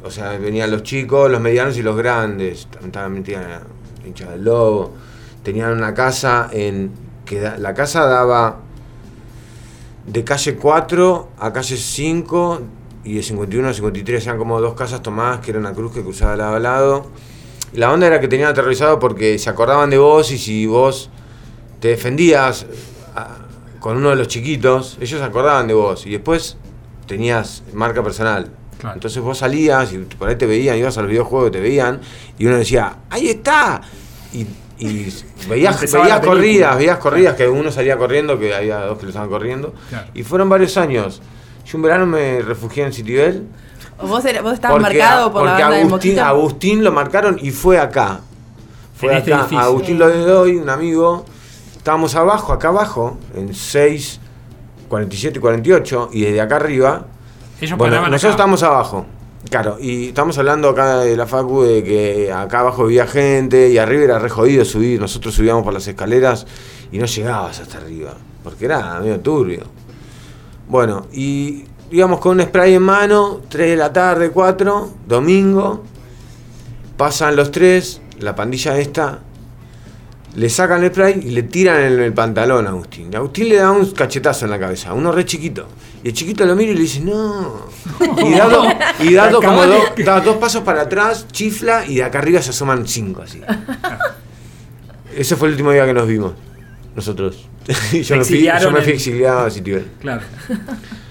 O 0.04 0.12
sea, 0.12 0.38
venían 0.38 0.70
los 0.70 0.84
chicos, 0.84 1.32
los 1.32 1.42
medianos 1.42 1.76
y 1.78 1.82
los 1.82 1.98
grandes. 1.98 2.68
También 2.92 3.14
metían 3.14 3.44
hinchas 4.06 4.30
del 4.30 4.44
lobo. 4.44 4.94
Tenían 5.42 5.72
una 5.74 5.96
casa 5.96 6.48
en. 6.52 6.92
que 7.26 7.40
da- 7.40 7.58
la 7.58 7.74
casa 7.74 8.06
daba 8.06 8.58
de 10.06 10.24
calle 10.24 10.56
4 10.56 11.30
a 11.40 11.52
calle 11.54 11.78
5 11.78 12.62
y 13.04 13.16
de 13.16 13.24
51 13.24 13.68
a 13.68 13.74
53 13.74 14.26
eran 14.26 14.38
como 14.38 14.62
dos 14.62 14.76
casas 14.76 15.02
tomadas 15.02 15.40
que 15.40 15.52
era 15.52 15.60
una 15.60 15.74
cruz 15.74 15.94
que 15.94 16.04
cruzaba 16.04 16.36
lado 16.36 16.56
a 16.56 16.60
lado. 16.60 17.08
La 17.74 17.92
onda 17.92 18.08
era 18.08 18.20
que 18.20 18.28
tenían 18.28 18.50
aterrorizado 18.50 19.00
porque 19.00 19.40
se 19.40 19.50
acordaban 19.50 19.90
de 19.90 19.98
vos 19.98 20.32
y 20.32 20.38
si 20.38 20.66
vos 20.66 21.10
te 21.80 21.90
defendías 21.90 22.66
ah, 23.16 23.38
con 23.80 23.98
uno 23.98 24.10
de 24.10 24.18
los 24.18 24.28
chiquitos, 24.28 24.98
ellos 25.00 25.20
se 25.20 25.26
acordaban 25.26 25.68
de 25.68 25.74
vos 25.74 26.06
y 26.06 26.12
después 26.12 26.58
tenías 27.08 27.64
marca 27.74 28.04
personal. 28.04 28.52
Claro. 28.80 28.96
Entonces 28.96 29.22
vos 29.22 29.38
salías 29.38 29.94
y 29.94 30.00
por 30.00 30.30
ahí 30.30 30.36
te 30.36 30.46
veían, 30.46 30.78
ibas 30.78 30.98
al 30.98 31.08
videojuego 31.08 31.48
y 31.48 31.52
te 31.52 31.60
veían 31.60 32.02
y 32.38 32.46
uno 32.46 32.58
decía, 32.58 32.98
ahí 33.10 33.30
está. 33.30 33.82
Y, 34.34 34.46
y 34.78 35.14
veías, 35.50 35.80
veías 35.92 36.20
corridas, 36.20 36.78
veías 36.78 36.98
corridas 36.98 37.36
que 37.36 37.48
uno 37.48 37.72
salía 37.72 37.98
corriendo, 37.98 38.38
que 38.38 38.54
había 38.54 38.80
dos 38.82 38.98
que 38.98 39.04
lo 39.04 39.10
estaban 39.10 39.30
corriendo. 39.30 39.74
Claro. 39.90 40.08
Y 40.14 40.24
fueron 40.24 40.50
varios 40.50 40.78
años. 40.78 41.22
Yo 41.66 41.78
un 41.78 41.82
verano 41.84 42.06
me 42.06 42.42
refugié 42.42 42.84
en 42.86 42.94
Citibel. 42.94 43.48
¿O 44.00 44.08
¿Vos, 44.08 44.26
era- 44.26 44.42
vos 44.42 44.54
estabas 44.54 44.80
Porque, 44.82 44.98
marcado 45.00 45.32
por 45.32 45.44
la 45.46 45.52
porque 45.52 45.62
banda 45.64 45.76
de 45.78 45.82
Agustín, 45.84 46.12
Moquito? 46.12 46.26
Agustín 46.26 46.84
lo 46.84 46.92
marcaron 46.92 47.38
y 47.42 47.52
fue 47.52 47.80
acá. 47.80 48.22
Fue 48.96 49.12
En 49.12 49.18
este 49.20 49.34
acá. 49.34 49.62
Agustín 49.62 50.00
lo 50.00 50.10
doy, 50.10 50.56
un 50.58 50.70
amigo. 50.70 51.26
Estábamos 51.78 52.16
abajo, 52.16 52.54
acá 52.54 52.68
abajo, 52.70 53.18
en 53.36 53.54
6, 53.54 54.20
47 54.90 55.38
y 55.40 55.42
48, 55.42 56.10
y 56.14 56.22
desde 56.22 56.42
acá 56.42 56.58
arriba. 56.58 57.06
Ellos 57.60 57.78
bueno, 57.78 57.96
nosotros 58.02 58.24
acá. 58.24 58.30
estamos 58.32 58.64
abajo. 58.64 59.06
Claro, 59.50 59.78
y 59.80 60.10
estamos 60.10 60.38
hablando 60.38 60.70
acá 60.70 61.00
de 61.00 61.18
la 61.18 61.26
Facu 61.26 61.64
de 61.64 61.84
que 61.84 62.32
acá 62.32 62.60
abajo 62.60 62.86
vivía 62.86 63.08
gente 63.08 63.70
y 63.70 63.78
arriba 63.80 64.04
era 64.04 64.20
re 64.20 64.30
jodido 64.30 64.64
subir. 64.66 65.00
Nosotros 65.02 65.34
subíamos 65.34 65.64
por 65.64 65.74
las 65.74 65.88
escaleras 65.88 66.46
y 66.92 67.00
no 67.00 67.06
llegabas 67.08 67.60
hasta 67.60 67.80
arriba, 67.80 68.14
porque 68.44 68.66
era 68.66 69.00
medio 69.00 69.20
turbio. 69.20 69.64
Bueno, 70.72 71.08
y 71.12 71.66
íbamos 71.92 72.22
con 72.22 72.40
un 72.40 72.46
spray 72.46 72.76
en 72.76 72.82
mano, 72.84 73.42
3 73.50 73.72
de 73.72 73.76
la 73.76 73.92
tarde, 73.92 74.30
4, 74.30 74.90
domingo. 75.06 75.84
Pasan 76.96 77.36
los 77.36 77.52
tres, 77.52 78.00
la 78.20 78.34
pandilla 78.36 78.78
esta, 78.78 79.20
le 80.36 80.50
sacan 80.50 80.82
el 80.82 80.92
spray 80.92 81.20
y 81.26 81.32
le 81.32 81.44
tiran 81.44 81.82
en 81.82 82.00
el 82.00 82.14
pantalón 82.14 82.68
a 82.68 82.70
Agustín. 82.70 83.10
Y 83.12 83.16
Agustín 83.18 83.50
le 83.50 83.56
da 83.58 83.72
un 83.72 83.92
cachetazo 83.92 84.46
en 84.46 84.52
la 84.52 84.60
cabeza, 84.60 84.94
uno 84.94 85.12
re 85.12 85.26
chiquito. 85.26 85.66
Y 86.06 86.08
el 86.08 86.14
chiquito 86.14 86.46
lo 86.46 86.56
mira 86.56 86.72
y 86.72 86.76
le 86.76 86.82
dice, 86.84 87.02
no. 87.02 87.66
Y 88.26 88.32
da, 88.36 88.48
do- 88.48 88.64
y 89.02 89.14
do- 89.14 89.42
como 89.42 89.66
dos, 89.66 89.84
da 90.06 90.22
dos 90.22 90.38
pasos 90.38 90.64
para 90.64 90.84
atrás, 90.84 91.28
chifla 91.34 91.86
y 91.86 91.96
de 91.96 92.04
acá 92.06 92.20
arriba 92.20 92.42
se 92.42 92.52
asoman 92.52 92.88
cinco 92.88 93.24
así. 93.24 93.42
Ese 95.18 95.36
fue 95.36 95.50
el 95.50 95.56
último 95.56 95.72
día 95.72 95.86
que 95.86 95.94
nos 95.94 96.08
vimos, 96.08 96.32
nosotros. 96.96 97.48
Yo, 97.94 98.16
me 98.18 98.24
fui, 98.26 98.50
yo 98.62 98.72
me 98.72 98.82
fui 98.82 98.94
exiliado 98.94 99.46
a 99.46 99.50
Citibel. 99.52 99.86
Claro. 100.02 100.22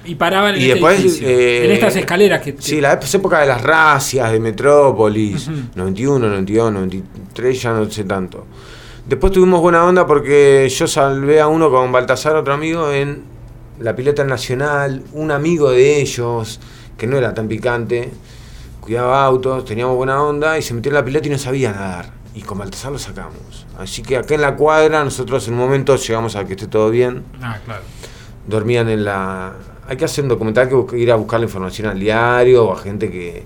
Y 0.03 0.15
paraban 0.15 0.55
en 0.55 0.63
Y 0.63 0.65
este 0.65 0.75
después. 0.75 1.21
eh, 1.23 1.65
en 1.67 1.71
estas 1.73 1.95
escaleras 1.95 2.41
que. 2.41 2.55
que- 2.55 2.63
Sí, 2.63 2.81
la 2.81 2.95
época 2.95 3.41
de 3.41 3.47
las 3.47 3.63
racias, 3.63 4.33
de 4.33 4.41
Metrópolis, 4.41 5.47
Ujú. 5.47 5.57
91, 5.77 6.27
92, 6.27 6.73
93, 6.73 7.63
ya 7.63 7.73
no 7.75 7.89
sé 7.91 8.05
tanto. 8.05 8.47
Después 9.07 9.31
tuvimos 9.31 9.61
buena 9.61 9.85
onda 9.85 10.07
porque 10.07 10.67
yo 10.75 10.87
salvé 10.89 11.41
a 11.41 11.49
uno 11.49 11.71
con 11.71 11.93
Baltasar, 11.93 12.35
otro 12.35 12.55
amigo, 12.55 12.91
en 12.91 13.23
la 13.79 13.95
pileta 13.95 14.25
nacional, 14.25 15.03
un 15.13 15.31
amigo 15.31 15.71
de 15.71 16.01
ellos, 16.01 16.61
que 16.97 17.07
no 17.07 17.17
era 17.19 17.35
tan 17.35 17.47
picante, 17.47 18.11
cuidaba 18.81 19.23
autos, 19.25 19.65
teníamos 19.67 19.97
buena 19.97 20.21
onda, 20.23 20.59
y 20.59 20.63
se 20.63 20.73
metió 20.75 20.91
en 20.91 20.95
la 20.97 21.05
pileta 21.05 21.29
y 21.29 21.31
no 21.31 21.39
sabía 21.39 21.73
nadar. 21.73 22.11
Y 22.35 22.43
con 22.43 22.59
Baltasar 22.59 22.93
lo 22.93 22.99
sacamos. 22.99 23.67
Así 23.79 24.03
que 24.03 24.17
acá 24.17 24.35
en 24.35 24.41
la 24.43 24.55
cuadra, 24.57 25.03
nosotros 25.03 25.47
en 25.49 25.55
un 25.55 25.61
momento 25.61 25.97
llegamos 25.97 26.37
a 26.37 26.45
que 26.45 26.53
esté 26.53 26.67
todo 26.69 26.91
bien 26.91 27.25
Ah, 27.43 27.59
claro. 27.65 27.83
dormían 28.47 28.89
en 28.89 29.05
la... 29.05 29.53
Hay 29.89 29.97
que 29.97 30.05
hacer 30.05 30.23
un 30.25 30.29
documental 30.29 30.69
que 30.89 30.99
ir 30.99 31.11
a 31.11 31.17
buscar 31.17 31.41
la 31.41 31.47
información 31.47 31.89
al 31.89 31.99
diario 31.99 32.67
o 32.67 32.73
a 32.73 32.79
gente 32.79 33.11
que... 33.11 33.45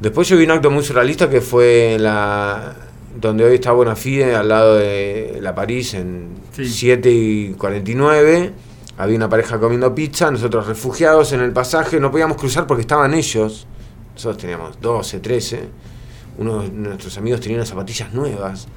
Después 0.00 0.28
yo 0.28 0.36
vi 0.36 0.44
un 0.44 0.50
acto 0.50 0.70
muy 0.70 0.82
surrealista 0.82 1.30
que 1.30 1.40
fue 1.40 1.96
la... 2.00 2.74
donde 3.20 3.44
hoy 3.44 3.54
está 3.54 3.70
Bonafide, 3.72 4.34
al 4.34 4.48
lado 4.48 4.74
de 4.76 5.38
la 5.40 5.54
París, 5.54 5.94
en 5.94 6.34
Sí. 6.52 6.66
7 6.68 7.10
y 7.10 7.54
49. 7.56 8.52
Había 8.98 9.16
una 9.16 9.28
pareja 9.28 9.60
comiendo 9.60 9.94
pizza, 9.94 10.30
nosotros 10.30 10.66
refugiados 10.66 11.32
en 11.32 11.40
el 11.40 11.52
pasaje, 11.52 12.00
no 12.00 12.10
podíamos 12.10 12.36
cruzar 12.38 12.66
porque 12.66 12.80
estaban 12.80 13.12
ellos. 13.14 13.66
Nosotros 14.14 14.38
teníamos 14.38 14.80
12, 14.80 15.20
13. 15.20 15.68
Uno 16.38 16.62
de 16.62 16.70
nuestros 16.70 17.16
amigos 17.18 17.40
tenía 17.40 17.56
unas 17.56 17.68
zapatillas 17.68 18.12
nuevas 18.12 18.68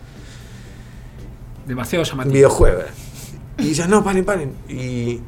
Demasiado 1.69 2.03
un 2.03 2.09
llamativo. 2.09 2.33
videojuego. 2.33 2.81
Y 3.59 3.63
dices, 3.63 3.87
no, 3.87 4.03
paren, 4.03 4.25
paren. 4.25 4.53
Y 4.67 5.19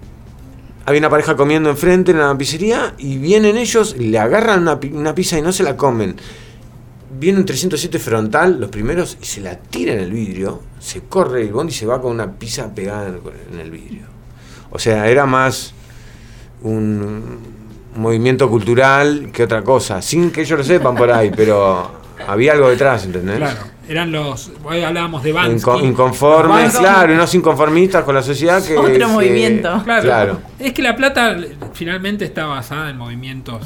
había 0.88 1.00
una 1.00 1.10
pareja 1.10 1.36
comiendo 1.36 1.70
enfrente 1.70 2.12
en 2.12 2.18
la 2.18 2.36
pizzería 2.36 2.96
y 2.98 3.18
vienen 3.18 3.58
ellos, 3.58 3.96
le 3.98 4.18
agarran 4.18 4.64
una, 4.64 4.80
una 4.94 5.14
pizza 5.14 5.38
y 5.38 5.44
no 5.44 5.52
se 5.52 5.62
la 5.62 5.78
comen. 5.78 6.16
Viene 7.20 7.38
un 7.38 7.46
307 7.46 8.00
frontal, 8.00 8.60
los 8.60 8.72
primeros, 8.72 9.20
y 9.22 9.26
se 9.26 9.42
la 9.42 9.56
tira 9.60 9.94
en 9.94 10.00
el 10.00 10.12
vidrio, 10.12 10.62
se 10.80 11.02
corre 11.02 11.44
el 11.44 11.54
bondi 11.54 11.74
y 11.74 11.76
se 11.76 11.86
va 11.86 12.02
con 12.02 12.12
una 12.12 12.32
pizza 12.32 12.74
pegada 12.74 13.08
en 13.08 13.60
el, 13.60 13.70
vidrio. 13.70 14.08
O 14.72 14.80
sea, 14.80 15.08
era 15.08 15.28
más 15.28 15.74
un 16.64 17.38
movimiento 17.96 18.50
cultural 18.50 19.30
que 19.32 19.44
otra 19.44 19.62
cosa, 19.62 20.02
sin 20.02 20.32
que 20.32 20.42
ellos 20.42 20.58
lo 20.58 20.64
sepan 20.64 20.96
por 20.96 21.12
ahí, 21.12 21.32
pero 21.36 22.01
había 22.28 22.54
algo 22.54 22.70
detrás, 22.70 23.06
¿entendés? 23.06 23.38
Claro. 23.38 23.60
Eran 23.90 24.12
los. 24.12 24.52
Hoy 24.64 24.82
hablábamos 24.84 25.22
de 25.24 25.34
Bansky. 25.34 25.70
Inco- 25.70 25.84
inconformes, 25.84 26.74
Bansky- 26.74 26.80
claro, 26.80 27.14
unos 27.14 27.34
inconformistas 27.36 28.04
con 28.04 28.16
la 28.16 28.24
sociedad 28.24 28.64
que... 28.64 28.78
Otro 28.78 29.10
movimiento. 29.10 29.82
Claro. 29.84 30.04
Claro. 30.04 30.40
Es 30.60 30.72
que 30.74 30.82
La 30.82 30.96
Plata 30.96 31.36
finalmente 31.74 32.24
está 32.26 32.46
basada 32.46 32.90
en 32.90 32.98
movimientos 32.98 33.62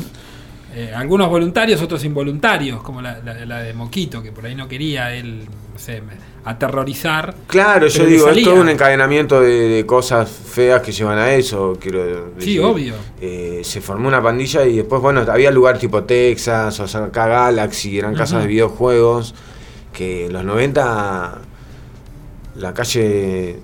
Eh, 0.77 0.91
algunos 0.93 1.29
voluntarios, 1.29 1.81
otros 1.81 2.03
involuntarios, 2.03 2.81
como 2.83 3.01
la, 3.01 3.19
la- 3.23 3.45
la 3.45 3.59
de 3.59 3.73
Moquito, 3.73 4.21
que 4.21 4.33
por 4.33 4.45
ahí 4.45 4.55
no 4.55 4.67
quería 4.67 5.13
él, 5.13 5.45
no 5.71 5.79
sé, 5.79 6.01
me- 6.01 6.11
aterrorizar. 6.45 7.35
Claro, 7.47 7.87
yo 7.87 8.05
digo, 8.05 8.29
es 8.29 8.43
todo 8.43 8.61
un 8.61 8.69
encadenamiento 8.69 9.41
de, 9.41 9.67
de 9.67 9.85
cosas 9.85 10.29
feas 10.29 10.81
que 10.81 10.91
llevan 10.91 11.17
a 11.17 11.33
eso, 11.33 11.75
quiero 11.81 12.33
Sí, 12.37 12.59
obvio. 12.59 12.93
Eh, 13.19 13.61
se 13.63 13.81
formó 13.81 14.07
una 14.07 14.21
pandilla 14.21 14.63
y 14.63 14.77
después, 14.77 15.01
bueno, 15.01 15.25
había 15.27 15.49
lugares 15.49 15.81
tipo 15.81 16.03
Texas, 16.03 16.79
o 16.79 16.87
sea, 16.87 17.05
acá 17.05 17.27
Galaxy, 17.27 17.97
eran 17.97 18.13
casas 18.13 18.43
de 18.43 18.47
videojuegos, 18.47 19.33
que 19.91 20.27
en 20.27 20.33
los 20.33 20.45
90 20.45 21.41
la 22.57 22.73
calle 22.73 23.59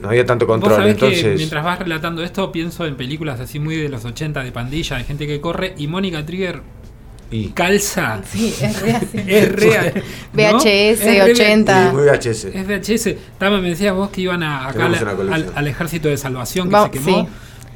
no 0.00 0.08
había 0.08 0.24
tanto 0.24 0.46
control, 0.46 0.86
entonces... 0.88 1.36
mientras 1.36 1.62
vas 1.62 1.78
relatando 1.78 2.22
esto, 2.22 2.50
pienso 2.50 2.86
en 2.86 2.96
películas 2.96 3.38
así 3.38 3.58
muy 3.58 3.76
de 3.76 3.90
los 3.90 4.02
80 4.02 4.42
de 4.42 4.50
pandilla, 4.50 4.96
de 4.96 5.04
gente 5.04 5.26
que 5.26 5.42
corre, 5.42 5.74
y 5.76 5.88
Mónica 5.88 6.24
Trigger 6.24 6.62
Y, 7.30 7.48
calza. 7.48 8.20
Sí, 8.30 8.54
es 8.60 8.80
re 8.82 8.92
así. 8.92 9.24
Es 9.26 9.52
real. 9.52 9.92
¿no? 9.94 10.58
VHS, 10.58 10.64
Es 10.66 11.04
re- 11.04 11.22
80. 11.32 11.88
y 11.90 11.92
muy 11.94 12.02
VHS. 12.04 12.44
Es 12.44 12.66
VHS. 12.66 13.14
Tama 13.38 13.60
me 13.60 13.70
decía 13.70 13.92
vos 13.92 14.10
que 14.10 14.20
iban 14.20 14.42
a, 14.42 14.68
acá 14.68 14.86
al, 14.86 15.66
ejército 15.66 16.08
de 16.08 16.16
salvación 16.16 16.68
que 16.68 16.74
Va- 16.74 16.84
se 16.84 16.90
quemó. 16.92 17.06
sí. 17.22 17.28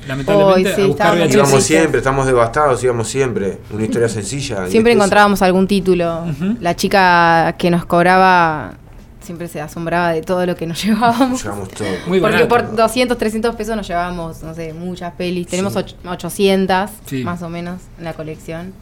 Lamentablemente, 0.06 0.70
Hoy 0.70 0.74
sí, 0.76 0.82
a 0.82 0.86
buscar 0.86 1.16
VHS. 1.18 1.34
Íbamos 1.34 1.64
siempre, 1.64 1.98
estamos 1.98 2.26
devastados, 2.26 2.82
íbamos 2.84 3.08
siempre. 3.08 3.58
Una 3.72 3.84
historia 3.84 4.08
sencilla. 4.08 4.66
Siempre 4.68 4.92
encontrábamos 4.92 5.42
algún 5.42 5.66
título. 5.66 6.24
La 6.60 6.76
chica 6.76 7.54
que 7.58 7.70
nos 7.70 7.84
cobraba 7.84 8.74
siempre 9.20 9.48
se 9.48 9.60
asombraba 9.60 10.12
de 10.12 10.22
todo 10.22 10.46
lo 10.46 10.56
que 10.56 10.66
nos 10.66 10.82
llevábamos. 10.84 11.42
Llevamos 11.42 11.68
todo. 11.70 11.88
Muy 12.06 12.20
Porque 12.20 12.44
barato. 12.44 12.48
por 12.48 12.76
200, 12.76 13.18
300 13.18 13.54
pesos 13.56 13.76
nos 13.76 13.86
llevábamos, 13.86 14.42
no 14.42 14.54
sé, 14.54 14.72
muchas 14.72 15.12
pelis. 15.14 15.46
Tenemos 15.48 15.74
Sí. 15.74 15.78
och- 15.80 16.10
800 16.10 16.90
Sí. 17.04 17.24
más 17.24 17.42
o 17.42 17.48
menos 17.50 17.80
en 17.98 18.04
la 18.04 18.14
colección. 18.14 18.72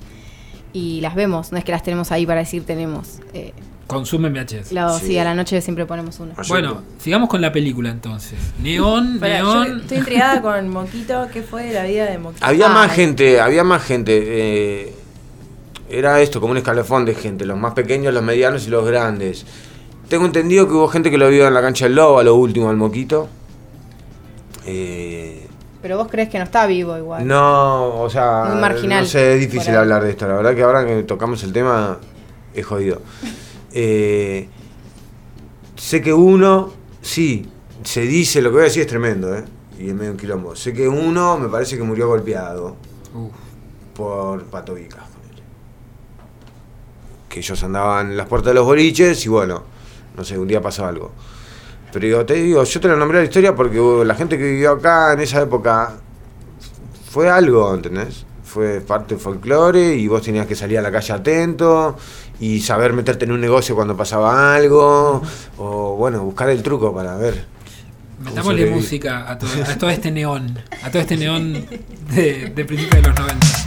Y 0.77 1.01
las 1.01 1.15
vemos, 1.15 1.53
no 1.53 1.59
es 1.59 1.65
que 1.65 1.73
las 1.73 1.83
tenemos 1.83 2.12
ahí 2.12 2.27
para 2.27 2.41
decir 2.41 2.65
tenemos. 2.67 3.21
Eh, 3.33 3.53
Consumen 3.87 4.33
VHS. 4.35 4.69
Sí. 4.69 5.07
sí, 5.07 5.19
a 5.19 5.25
la 5.25 5.35
noche 5.35 5.61
siempre 5.62 5.87
ponemos 5.87 6.19
una. 6.21 6.33
Ayer- 6.35 6.49
Bueno, 6.49 6.83
sigamos 6.99 7.29
con 7.31 7.41
la 7.41 7.51
película 7.51 7.89
entonces. 7.89 8.35
Neón, 8.61 9.19
Pará, 9.19 9.37
neón. 9.39 9.81
estoy 9.81 9.99
intrigada 9.99 10.43
con 10.43 10.69
Moquito. 10.69 11.29
¿Qué 11.33 11.41
fue 11.43 11.65
de 11.67 11.73
la 11.73 11.85
vida 11.85 12.05
de 12.11 12.19
Moquito? 12.19 12.45
Había 12.45 12.69
más 12.69 12.91
Ay. 12.91 12.97
gente, 12.97 13.41
había 13.41 13.65
más 13.65 13.83
gente. 13.85 14.23
eh, 14.27 14.93
era 15.89 16.21
esto, 16.21 16.41
como 16.41 16.51
un 16.51 16.57
escalafón 16.59 17.05
de 17.07 17.15
gente, 17.15 17.47
los 17.47 17.57
más 17.57 17.73
pequeños, 17.75 18.12
los 18.12 18.23
medianos 18.25 18.67
y 18.67 18.71
los 18.71 18.85
grandes. 18.87 19.47
Tengo 20.09 20.27
entendido 20.27 20.67
que 20.67 20.75
hubo 20.75 20.89
gente 20.89 21.11
que 21.11 21.17
lo 21.17 21.29
vio 21.31 21.47
en 21.49 21.55
la 21.55 21.62
cancha 21.62 21.85
del 21.87 21.95
Lobo, 21.95 22.19
a 22.19 22.25
lo 22.25 22.35
último, 22.35 22.69
al 22.69 22.77
Moquito. 22.77 23.29
Eh, 24.67 25.26
Pero 25.87 25.99
vos 25.99 26.09
crees 26.11 26.29
que 26.29 26.37
no 26.37 26.42
está 26.42 26.66
vivo 26.66 26.99
igual. 26.99 27.25
no, 27.25 28.01
o 28.01 28.11
sea, 28.11 28.46
Muy 28.49 28.61
marginal, 28.61 29.05
no 29.05 29.09
sé, 29.09 29.35
es 29.35 29.40
difícil 29.40 29.77
hablar 29.77 30.03
de 30.03 30.11
esto. 30.11 30.27
La 30.27 30.35
verdad 30.35 30.53
que 30.53 30.64
ahora 30.64 30.85
que 30.85 31.05
tocamos 31.05 31.44
el 31.44 31.53
tema, 31.53 31.99
es 32.53 32.66
jodido. 32.66 33.01
Eh, 33.79 34.49
sé 35.77 36.01
que 36.01 36.12
uno, 36.12 36.72
sí, 37.03 37.46
se 37.85 38.01
dice, 38.01 38.40
lo 38.40 38.49
que 38.49 38.55
voy 38.55 38.62
a 38.62 38.64
decir 38.64 38.81
es 38.83 38.88
tremendo, 38.88 39.37
¿eh? 39.37 39.44
Y 39.79 39.90
es 39.90 39.94
medio 39.94 40.12
un 40.12 40.16
quilombo. 40.16 40.57
Sé 40.57 40.72
que 40.72 40.88
uno 40.88 41.37
me 41.37 41.49
parece 41.49 41.77
que 41.77 41.83
murió 41.83 42.09
golpeado. 42.09 42.77
Uf. 43.14 43.33
por 43.94 44.44
Pato 44.46 44.72
Vica. 44.75 44.96
ponele. 44.96 45.42
Que 47.29 47.40
ellos 47.40 47.62
andaban 47.62 48.12
en 48.12 48.16
las 48.16 48.27
puertas 48.27 48.53
de 48.53 48.55
los 48.55 48.64
boliches 48.64 49.25
y 49.27 49.29
bueno, 49.29 49.62
no 50.16 50.25
sé, 50.25 50.38
un 50.38 50.49
día 50.49 50.62
pasó 50.62 50.87
algo. 50.87 51.12
Pero 51.96 52.09
digo, 52.09 52.26
te 52.26 52.35
digo, 52.35 52.62
yo 52.62 52.78
te 52.78 52.88
lo 52.88 52.96
nombré 52.98 53.20
la 53.20 53.24
historia 53.24 53.54
porque 53.54 53.80
uh, 53.80 54.04
la 54.04 54.14
gente 54.14 54.37
que 54.37 54.44
vivió 54.44 54.72
acá 54.72 55.14
en 55.14 55.20
esa 55.20 55.40
época 55.40 55.94
fue 57.11 57.30
algo, 57.30 57.74
¿entendés? 57.74 58.26
Fue 58.44 58.82
parte 58.82 59.14
del 59.14 59.22
folclore 59.22 59.94
y 59.94 60.06
vos 60.06 60.20
tenías 60.20 60.46
que 60.46 60.54
salir 60.54 60.78
a 60.78 60.82
la 60.82 60.92
calle 60.92 61.14
atento 61.14 61.96
y 62.38 62.61
saber 62.61 62.92
meterte 62.92 63.24
en 63.24 63.32
un 63.32 63.40
negocio 63.40 63.74
cuando 63.74 63.96
pasaba 63.96 64.54
algo 64.54 65.22
o 65.56 65.96
bueno, 65.96 66.22
buscar 66.22 66.50
el 66.50 66.62
truco 66.62 66.94
para 66.94 67.16
ver. 67.16 67.46
Metámosle 68.22 68.66
música 68.66 69.30
a 69.30 69.38
todo, 69.38 69.50
a 69.66 69.78
todo 69.78 69.88
este 69.88 70.11
neón. 70.11 70.59
A 70.82 70.90
todo 70.90 71.00
este 71.00 71.16
neón 71.16 71.66
de, 72.14 72.52
de 72.54 72.64
principios 72.66 73.02
de 73.02 73.09
los 73.09 73.18
90. 73.18 73.65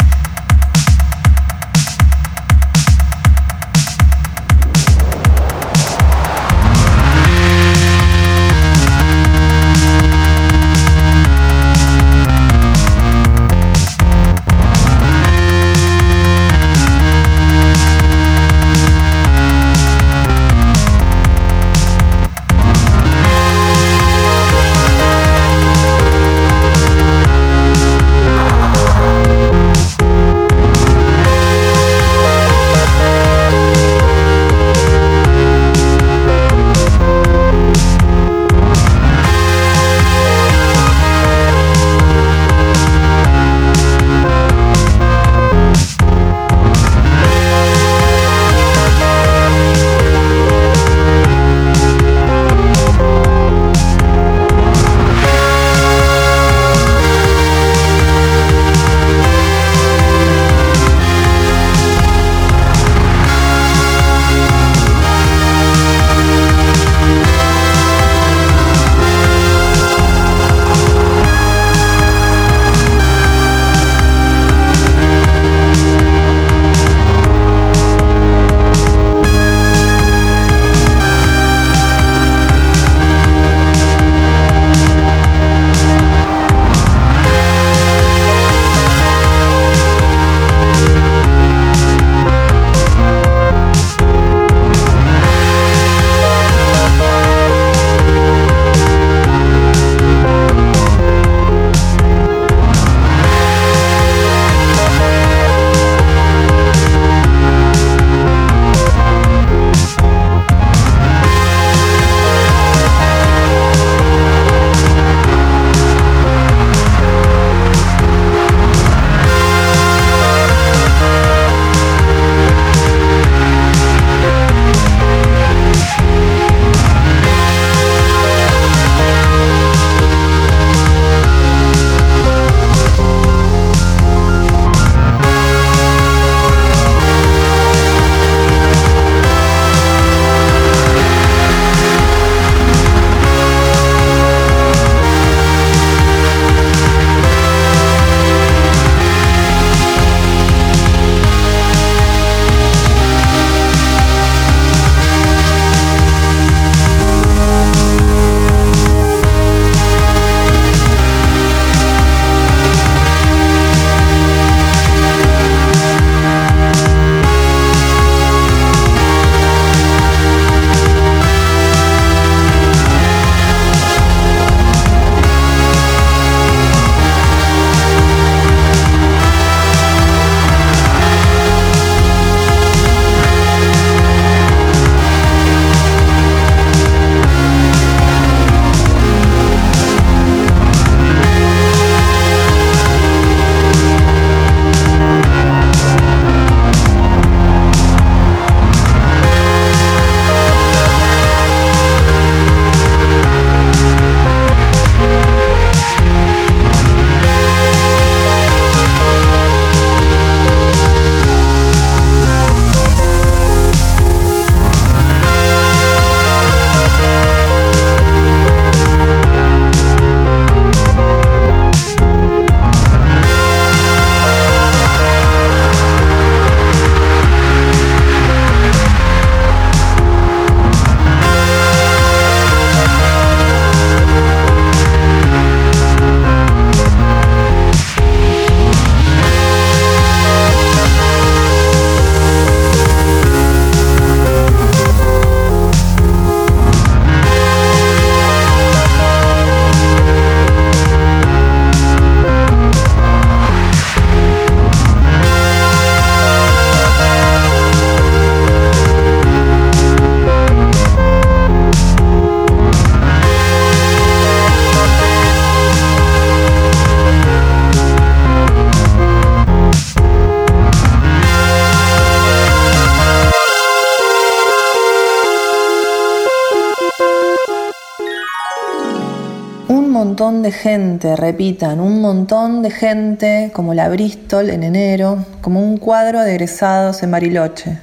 De 280.50 280.56
gente, 280.56 281.16
repitan, 281.16 281.80
un 281.80 282.02
montón 282.02 282.64
de 282.64 282.72
gente, 282.72 283.52
como 283.54 283.76
la 283.76 283.88
Bristol 283.88 284.50
en 284.50 284.64
enero, 284.64 285.24
como 285.42 285.62
un 285.62 285.78
cuadro 285.78 286.22
de 286.22 286.32
egresados 286.32 287.04
en 287.04 287.12
Bariloche. 287.12 287.78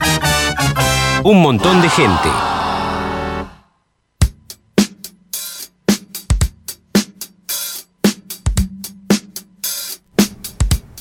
Un 1.23 1.43
montón 1.43 1.81
de 1.81 1.89
gente. 1.89 2.29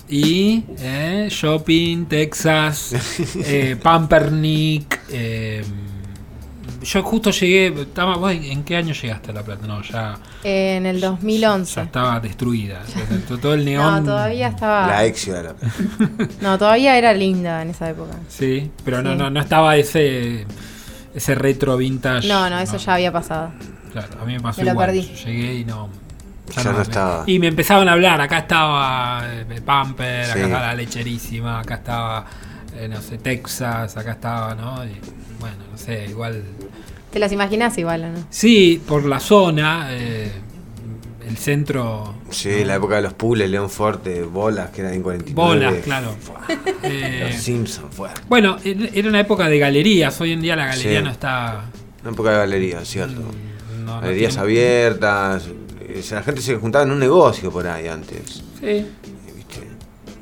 Y 0.08 0.66
eh, 0.78 1.30
shopping, 1.32 2.06
Texas, 2.06 2.94
eh, 3.44 3.76
Pampernick. 3.82 5.00
eh, 5.10 5.64
yo 6.86 7.04
justo 7.04 7.32
llegué. 7.32 7.82
Estaba, 7.82 8.16
¿vos 8.18 8.32
¿En 8.32 8.64
qué 8.64 8.78
año 8.78 8.94
llegaste 8.94 9.32
a 9.32 9.34
La 9.34 9.44
Plata? 9.44 9.68
No, 9.68 9.82
ya, 9.82 10.18
en 10.44 10.86
el 10.86 11.00
ya 11.00 11.10
2011. 11.10 11.82
estaba 11.82 12.20
destruida. 12.20 12.82
Todo- 13.28 13.38
Todo 13.40 13.54
el 13.56 13.66
No, 13.66 13.72
neón. 13.72 14.06
todavía 14.06 14.48
estaba. 14.48 14.88
La 14.88 15.02
de 15.02 15.14
la 15.44 15.56
No, 16.42 16.58
todavía 16.58 16.98
era 16.98 17.14
linda 17.14 17.62
en 17.62 17.72
esa 17.72 17.90
época. 17.90 18.16
Sí, 18.30 18.72
pero 18.84 19.02
no, 19.02 19.12
Sí. 19.14 19.18
no, 19.18 19.30
no 19.30 19.40
estaba 19.42 19.76
ese 19.78 20.46
ese 21.14 21.34
retro 21.36 21.78
vintage. 21.78 22.28
No, 22.28 22.50
no, 22.50 22.60
eso 22.60 22.78
ya 22.78 22.94
había 22.96 23.12
pasado. 23.12 23.52
Claro, 23.92 24.22
a 24.22 24.26
mí 24.26 24.34
me 24.34 24.42
pasó 24.42 24.60
Me 24.62 24.66
lo 24.66 24.72
igual. 24.72 24.88
perdí. 24.88 25.02
Yo 25.02 25.26
llegué 25.28 25.54
y 25.56 25.66
no. 25.66 25.90
Ya 26.56 26.64
no 26.72 26.82
estaba. 26.82 27.24
Y 27.26 27.40
me 27.40 27.48
empezaban 27.48 27.88
a 27.90 27.94
hablar. 27.94 28.20
Acá 28.22 28.40
estaba 28.40 29.24
eh, 29.26 29.62
Pamper, 29.66 30.30
acá 30.30 30.40
estaba 30.42 30.66
la 30.68 30.76
lecherísima, 30.76 31.60
acá 31.62 31.76
estaba, 31.76 32.26
eh, 32.76 32.88
no 32.88 33.02
sé, 33.02 33.18
Texas, 33.18 33.98
acá 33.98 34.12
estaba, 34.12 34.54
¿no? 34.54 34.84
Y, 34.86 35.00
bueno, 35.40 35.56
no 35.72 35.78
sé, 35.78 36.06
igual. 36.08 36.44
¿Te 37.16 37.20
las 37.20 37.32
imaginas 37.32 37.78
igual 37.78 38.04
o 38.04 38.08
no? 38.10 38.28
Sí, 38.30 38.82
por 38.86 39.06
la 39.06 39.22
zona, 39.22 39.88
eh, 39.92 40.30
el 41.26 41.38
centro. 41.38 42.14
Sí, 42.30 42.66
la 42.66 42.76
época 42.76 42.98
de 42.98 43.04
los 43.04 43.14
pules, 43.14 43.50
León 43.50 43.70
Forte, 43.70 44.22
bolas, 44.24 44.72
que 44.72 44.82
eran 44.82 44.96
en 44.96 45.02
49. 45.02 45.34
Bolas, 45.34 45.76
claro. 45.86 46.14
Eh, 46.84 47.30
Los 47.32 47.42
Simpsons, 47.42 47.96
fue. 47.96 48.10
bueno, 48.28 48.58
er- 48.66 48.90
era 48.94 49.08
una 49.08 49.22
época 49.22 49.48
de 49.48 49.58
galerías. 49.60 50.20
Hoy 50.20 50.34
en 50.34 50.42
día 50.42 50.58
la 50.58 50.66
galería 50.66 51.00
Sí. 51.00 51.06
no 51.06 51.10
está. 51.12 51.64
Una 52.02 52.12
época 52.12 52.32
de 52.32 52.38
galerías, 52.40 52.86
cierto. 52.86 53.22
Mm, 53.22 53.86
no- 53.86 53.96
no 53.96 54.02
Galerías 54.02 54.32
tiene- 54.34 54.44
abiertas. 54.44 55.44
eh, 55.80 56.04
La 56.12 56.22
gente 56.22 56.42
se 56.42 56.58
juntaba 56.58 56.84
en 56.84 56.92
un 56.92 57.00
negocio 57.00 57.50
por 57.50 57.66
ahí 57.66 57.88
antes. 57.88 58.44
Sí. 58.60 58.86
¿viste? 59.34 59.62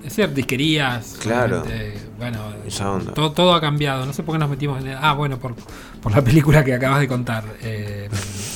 Es 0.05 0.13
cierto, 0.13 0.35
disquerías. 0.35 1.15
Claro. 1.19 1.63
Bueno, 2.23 2.39
Esa 2.65 2.91
onda. 2.91 3.13
todo, 3.13 3.31
todo 3.33 3.53
ha 3.53 3.61
cambiado. 3.61 4.05
No 4.05 4.13
sé 4.13 4.23
por 4.23 4.35
qué 4.35 4.39
nos 4.39 4.49
metimos 4.49 4.81
en. 4.81 4.87
el- 4.87 4.97
Ah, 4.99 5.13
bueno, 5.13 5.37
por, 5.39 5.55
por 6.01 6.11
la 6.13 6.21
película 6.23 6.63
que 6.63 6.73
acabas 6.73 6.99
de 7.01 7.07
contar, 7.07 7.43
eh, 7.61 8.09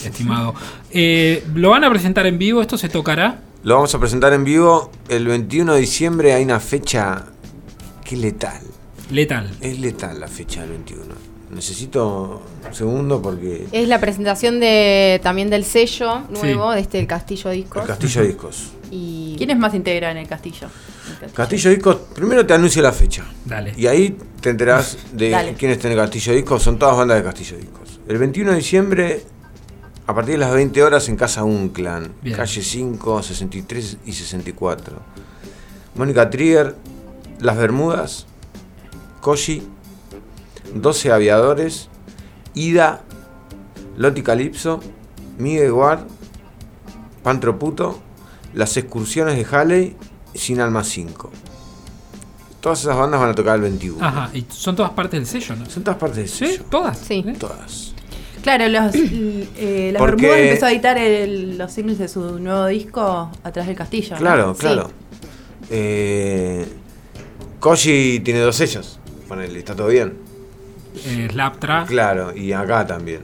estimado. 0.06 0.56
Eh, 0.92 1.44
¿Lo 1.54 1.72
van 1.72 1.84
a 1.84 1.90
presentar 1.90 2.26
en 2.28 2.38
vivo? 2.38 2.62
¿Esto 2.62 2.78
se 2.78 2.90
tocará? 2.90 3.42
Lo 3.64 3.76
vamos 3.76 3.94
a 3.94 4.00
presentar 4.00 4.32
en 4.34 4.44
vivo 4.44 4.92
el 5.10 5.28
21 5.28 5.74
de 5.74 5.80
diciembre. 5.82 6.34
Hay 6.34 6.44
una 6.44 6.60
fecha 6.60 7.26
que 8.06 8.16
es 8.16 8.22
letal. 8.22 8.62
Letal. 9.12 9.50
Es 9.62 9.80
letal 9.80 10.20
la 10.20 10.28
fecha 10.28 10.62
del 10.62 10.70
21. 10.72 11.04
Necesito 11.52 12.42
un 12.68 12.74
segundo 12.76 13.22
porque 13.22 13.68
Es 13.72 13.88
la 13.88 14.00
presentación 14.00 14.60
de 14.60 15.20
también 15.24 15.50
del 15.50 15.64
sello 15.64 16.22
nuevo, 16.30 16.72
de 16.72 16.82
este 16.82 17.00
el 17.00 17.08
Castillo 17.08 17.50
Discos. 17.52 17.82
el 17.84 17.88
Castillo 17.88 18.24
Discos. 18.24 18.72
Y 18.92 19.36
¿Quiénes 19.38 19.58
más 19.58 19.74
integran 19.74 20.16
el 20.18 20.28
castillo? 20.28 20.68
Castillo. 21.12 21.34
Castillo 21.34 21.70
Discos, 21.72 21.96
primero 22.14 22.46
te 22.46 22.54
anuncio 22.54 22.82
la 22.82 22.92
fecha. 22.92 23.26
Dale. 23.46 23.74
Y 23.78 23.88
ahí 23.88 24.18
te 24.42 24.50
enterás 24.50 24.98
de 25.14 25.30
Dale. 25.30 25.56
en 25.60 25.70
el 25.70 25.96
Castillo 25.98 26.34
Discos. 26.34 26.64
Son 26.64 26.78
todas 26.78 26.98
bandas 26.98 27.18
de 27.18 27.24
Castillo 27.24 27.58
Discos. 27.58 28.00
El 28.08 28.18
21 28.18 28.52
de 28.52 28.58
diciembre, 28.58 29.24
a 30.06 30.14
partir 30.16 30.36
de 30.36 30.40
las 30.40 30.54
20 30.54 30.84
horas, 30.84 31.10
en 31.10 31.16
Casa 31.16 31.44
Unclan. 31.44 32.14
Bien. 32.22 32.36
Calle 32.36 32.62
5, 32.62 33.24
63 33.24 33.98
y 34.06 34.14
64. 34.14 34.96
Mónica 35.96 36.30
Trigger, 36.30 36.76
Las 37.40 37.58
Bermudas, 37.58 38.28
Koshi, 39.22 39.64
12 40.74 41.12
Aviadores, 41.12 41.90
Ida, 42.54 43.02
Loti 43.98 44.22
Calypso, 44.22 44.80
Miguel 45.38 45.72
Guard, 45.72 46.02
Pantroputo, 47.24 48.00
Las 48.54 48.78
Excursiones 48.78 49.36
de 49.36 49.46
Halley, 49.56 49.96
Sin 50.38 50.60
Alma 50.62 50.84
5. 50.84 51.32
Todas 52.62 52.80
esas 52.82 52.96
bandas 52.98 53.20
van 53.20 53.30
a 53.32 53.34
tocar 53.36 53.56
el 53.56 53.62
21. 53.62 54.06
Ajá, 54.06 54.30
y 54.34 54.46
son 54.50 54.76
todas 54.76 54.92
partes 54.92 55.20
del 55.20 55.28
sello, 55.28 55.56
¿no? 55.56 55.70
Son 55.70 55.84
todas 55.84 56.00
partes 56.00 56.18
del 56.18 56.30
¿Sí? 56.30 56.46
sello. 56.58 56.64
¿Todas? 56.70 56.98
Sí. 56.98 57.24
¿Eh? 57.28 57.36
Todas. 57.40 57.94
Claro, 58.42 58.68
los, 58.70 58.96
eh, 58.96 59.90
las 59.94 60.00
Porque- 60.00 60.22
Bermudas 60.28 60.40
empezó 60.48 60.66
a 60.68 60.72
editar 60.72 60.98
el- 60.98 61.58
los 61.58 61.72
singles 61.72 61.98
de 61.98 62.08
su 62.08 62.40
nuevo 62.40 62.66
disco 62.68 63.30
atrás 63.44 63.68
del 63.68 63.76
castillo. 63.76 64.12
¿no? 64.12 64.18
Claro, 64.18 64.54
Sí. 64.54 64.60
claro. 64.62 64.90
Eh, 65.70 66.66
Koji 67.60 68.22
tiene 68.22 68.40
dos 68.40 68.56
sellos. 68.56 69.00
Ponele, 69.28 69.60
está 69.60 69.76
todo 69.76 69.88
bien. 69.88 70.14
Eh, 71.06 71.28
Slaptra. 71.32 71.86
Claro, 71.88 72.36
y 72.36 72.54
acá 72.54 72.86
también. 72.88 73.22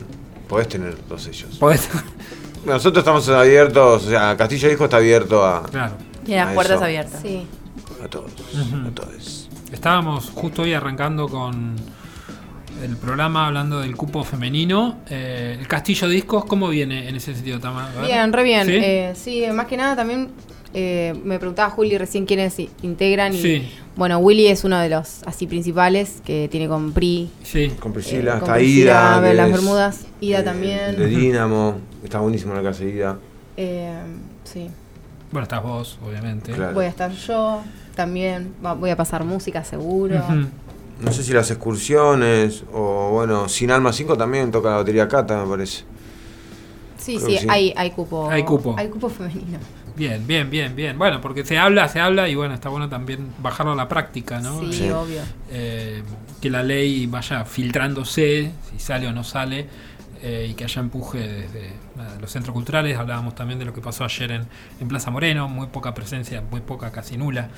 Podés 0.48 0.68
tener 0.68 0.96
dos 1.08 1.24
sellos. 1.24 1.60
Podés- 1.60 1.88
Nosotros 2.66 3.02
estamos 3.02 3.28
abiertos, 3.30 4.06
o 4.06 4.10
sea, 4.10 4.36
Castillo 4.38 4.70
Disco 4.70 4.86
está 4.86 4.98
abierto 4.98 5.44
a, 5.46 5.64
claro. 5.64 5.94
Tiene 6.24 6.46
las 6.46 6.54
puertas 6.54 6.76
eso. 6.78 6.86
abiertas. 6.86 7.22
sí. 7.22 7.46
a 8.04 8.08
todos. 8.08 8.32
A 8.88 8.92
todos. 8.92 9.50
Estábamos 9.72 10.30
justo 10.30 10.64
hoy 10.64 10.74
arrancando 10.74 11.28
con 11.28 11.76
el 12.84 12.98
programa 12.98 13.48
hablando 13.48 13.80
del 13.80 13.96
cupo 13.96 14.24
femenino. 14.24 14.98
Eh, 15.10 15.58
el 15.60 15.68
Castillo 15.68 16.08
Discos, 16.08 16.46
¿cómo 16.46 16.70
viene 16.70 17.08
en 17.08 17.16
ese 17.16 17.34
sentido, 17.34 17.60
Tama? 17.60 17.90
A 17.90 18.02
ver. 18.02 18.06
Bien, 18.06 18.34
re 18.34 18.44
bien. 18.44 18.66
¿Sí? 18.68 18.74
Eh, 18.76 19.14
Sí, 19.16 19.44
más 19.54 19.68
que 19.68 19.78
nada 19.78 19.96
también 19.96 20.30
eh, 20.74 21.14
me 21.24 21.38
preguntaba 21.38 21.70
Juli 21.70 21.98
recién 21.98 22.26
quiénes 22.26 22.58
integran. 22.82 23.34
Y, 23.34 23.38
Sí. 23.38 23.70
Bueno, 23.96 24.18
Willy 24.18 24.48
es 24.48 24.64
uno 24.64 24.80
de 24.80 24.90
los 24.90 25.22
así 25.24 25.46
principales 25.46 26.22
que 26.26 26.48
tiene 26.50 26.68
con 26.68 26.94
PRI. 26.94 27.30
Sí. 27.44 27.72
Con 27.80 27.94
Priscila, 27.94 28.38
eh, 28.38 28.40
con 28.40 28.50
está 28.50 28.54
Priscila, 28.56 28.92
Ida. 28.92 29.30
que 29.30 29.34
Las 29.36 29.52
Bermudas, 29.52 30.06
Ida 30.20 30.40
eh, 30.40 30.44
también. 30.44 30.96
De 30.98 31.06
Dínamo, 31.06 31.76
está 32.04 32.20
buenísimo 32.20 32.56
la 32.56 32.64
casa 32.64 32.84
de 32.84 32.90
Ida. 32.90 33.18
Eh, 33.56 33.94
sí. 34.44 34.68
Bueno, 35.34 35.44
estás 35.44 35.62
vos, 35.64 36.00
obviamente. 36.08 36.54
Claro. 36.54 36.74
Voy 36.74 36.86
a 36.86 36.90
estar 36.90 37.12
yo 37.12 37.62
también. 37.96 38.54
Va- 38.66 38.74
Voy 38.76 38.92
a 38.92 38.96
pasar 38.96 39.26
música 39.26 39.64
seguro. 39.64 40.24
No 41.02 41.12
sé 41.12 41.24
si 41.24 41.34
las 41.34 41.50
excursiones 41.52 42.64
o 42.72 43.10
bueno, 43.12 43.50
Sin 43.50 43.72
Alma 43.72 43.92
5 43.92 44.16
también 44.16 44.52
toca 44.52 44.70
la 44.70 44.76
batería 44.78 45.08
Cata, 45.08 45.44
me 45.44 45.50
parece. 45.50 45.84
Sí, 46.98 47.18
Creo 47.18 47.40
sí. 47.40 47.48
Hay, 47.50 47.74
hay 47.76 47.92
cupo. 47.92 48.30
Hay 48.30 48.44
cupo. 48.44 48.76
Hay 48.78 48.88
cupo 48.88 49.10
femenino. 49.10 49.60
Bien, 49.96 50.26
bien, 50.26 50.50
bien, 50.50 50.76
bien. 50.76 50.98
Bueno, 50.98 51.20
porque 51.20 51.44
se 51.46 51.58
habla, 51.58 51.88
se 51.90 52.00
habla 52.00 52.30
y 52.30 52.36
bueno, 52.36 52.54
está 52.54 52.70
bueno 52.70 52.90
también 52.90 53.28
bajarlo 53.40 53.74
a 53.74 53.76
la 53.76 53.88
práctica, 53.88 54.40
¿no? 54.40 54.60
Sí, 54.62 54.74
Sí. 54.74 54.90
obvio. 54.90 55.22
Eh, 55.52 56.02
que 56.42 56.50
la 56.50 56.64
ley 56.64 57.06
vaya 57.08 57.44
filtrándose, 57.46 58.52
si 58.72 58.80
sale 58.80 59.08
o 59.08 59.12
no 59.12 59.24
sale, 59.24 59.68
eh, 60.24 60.48
y 60.50 60.54
que 60.56 60.64
haya 60.64 60.80
empuje 60.82 61.20
desde 61.20 61.74
nada, 61.96 62.18
los 62.20 62.32
centros 62.32 62.54
culturales. 62.54 62.98
Hablábamos 62.98 63.36
también 63.36 63.60
de 63.60 63.66
lo 63.66 63.74
que 63.74 63.82
pasó 63.82 64.04
ayer 64.06 64.32
en, 64.32 64.48
en 64.80 64.88
Plaza 64.88 65.12
Moreno, 65.12 65.48
muy 65.50 65.68
poca 65.68 65.94
presencia, 65.94 66.42
muy 66.50 66.62
poca, 66.62 66.92
casi 66.92 67.18
nula. 67.18 67.50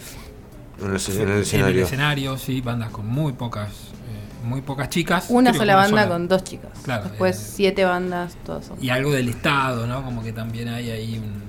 En 0.82 0.88
el, 0.88 0.99
en 0.99 1.21
el 1.21 1.28
En 1.30 1.30
el 1.32 1.80
escenario. 1.80 2.38
sí, 2.38 2.60
bandas 2.62 2.89
con 2.89 3.06
muy 3.08 3.32
pocas, 3.34 3.69
eh, 3.69 4.45
muy 4.45 4.60
pocas 4.62 4.89
chicas. 4.89 5.28
Una 5.30 5.54
sola 5.54 5.75
banda 5.78 6.01
sola. 6.04 6.08
con 6.10 6.28
dos 6.28 6.43
chicas. 6.43 6.71
Claro, 6.84 7.06
Después 7.06 7.38
eh, 7.38 7.51
siete 7.56 7.86
bandas, 7.86 8.36
todos 8.45 8.65
son. 8.65 8.84
Y 8.84 8.89
algo 8.89 9.13
del 9.13 9.30
Estado, 9.30 9.88
¿no? 9.88 10.04
Como 10.04 10.21
que 10.23 10.34
también 10.34 10.67
hay 10.67 10.91
ahí 10.91 11.17
un 11.17 11.45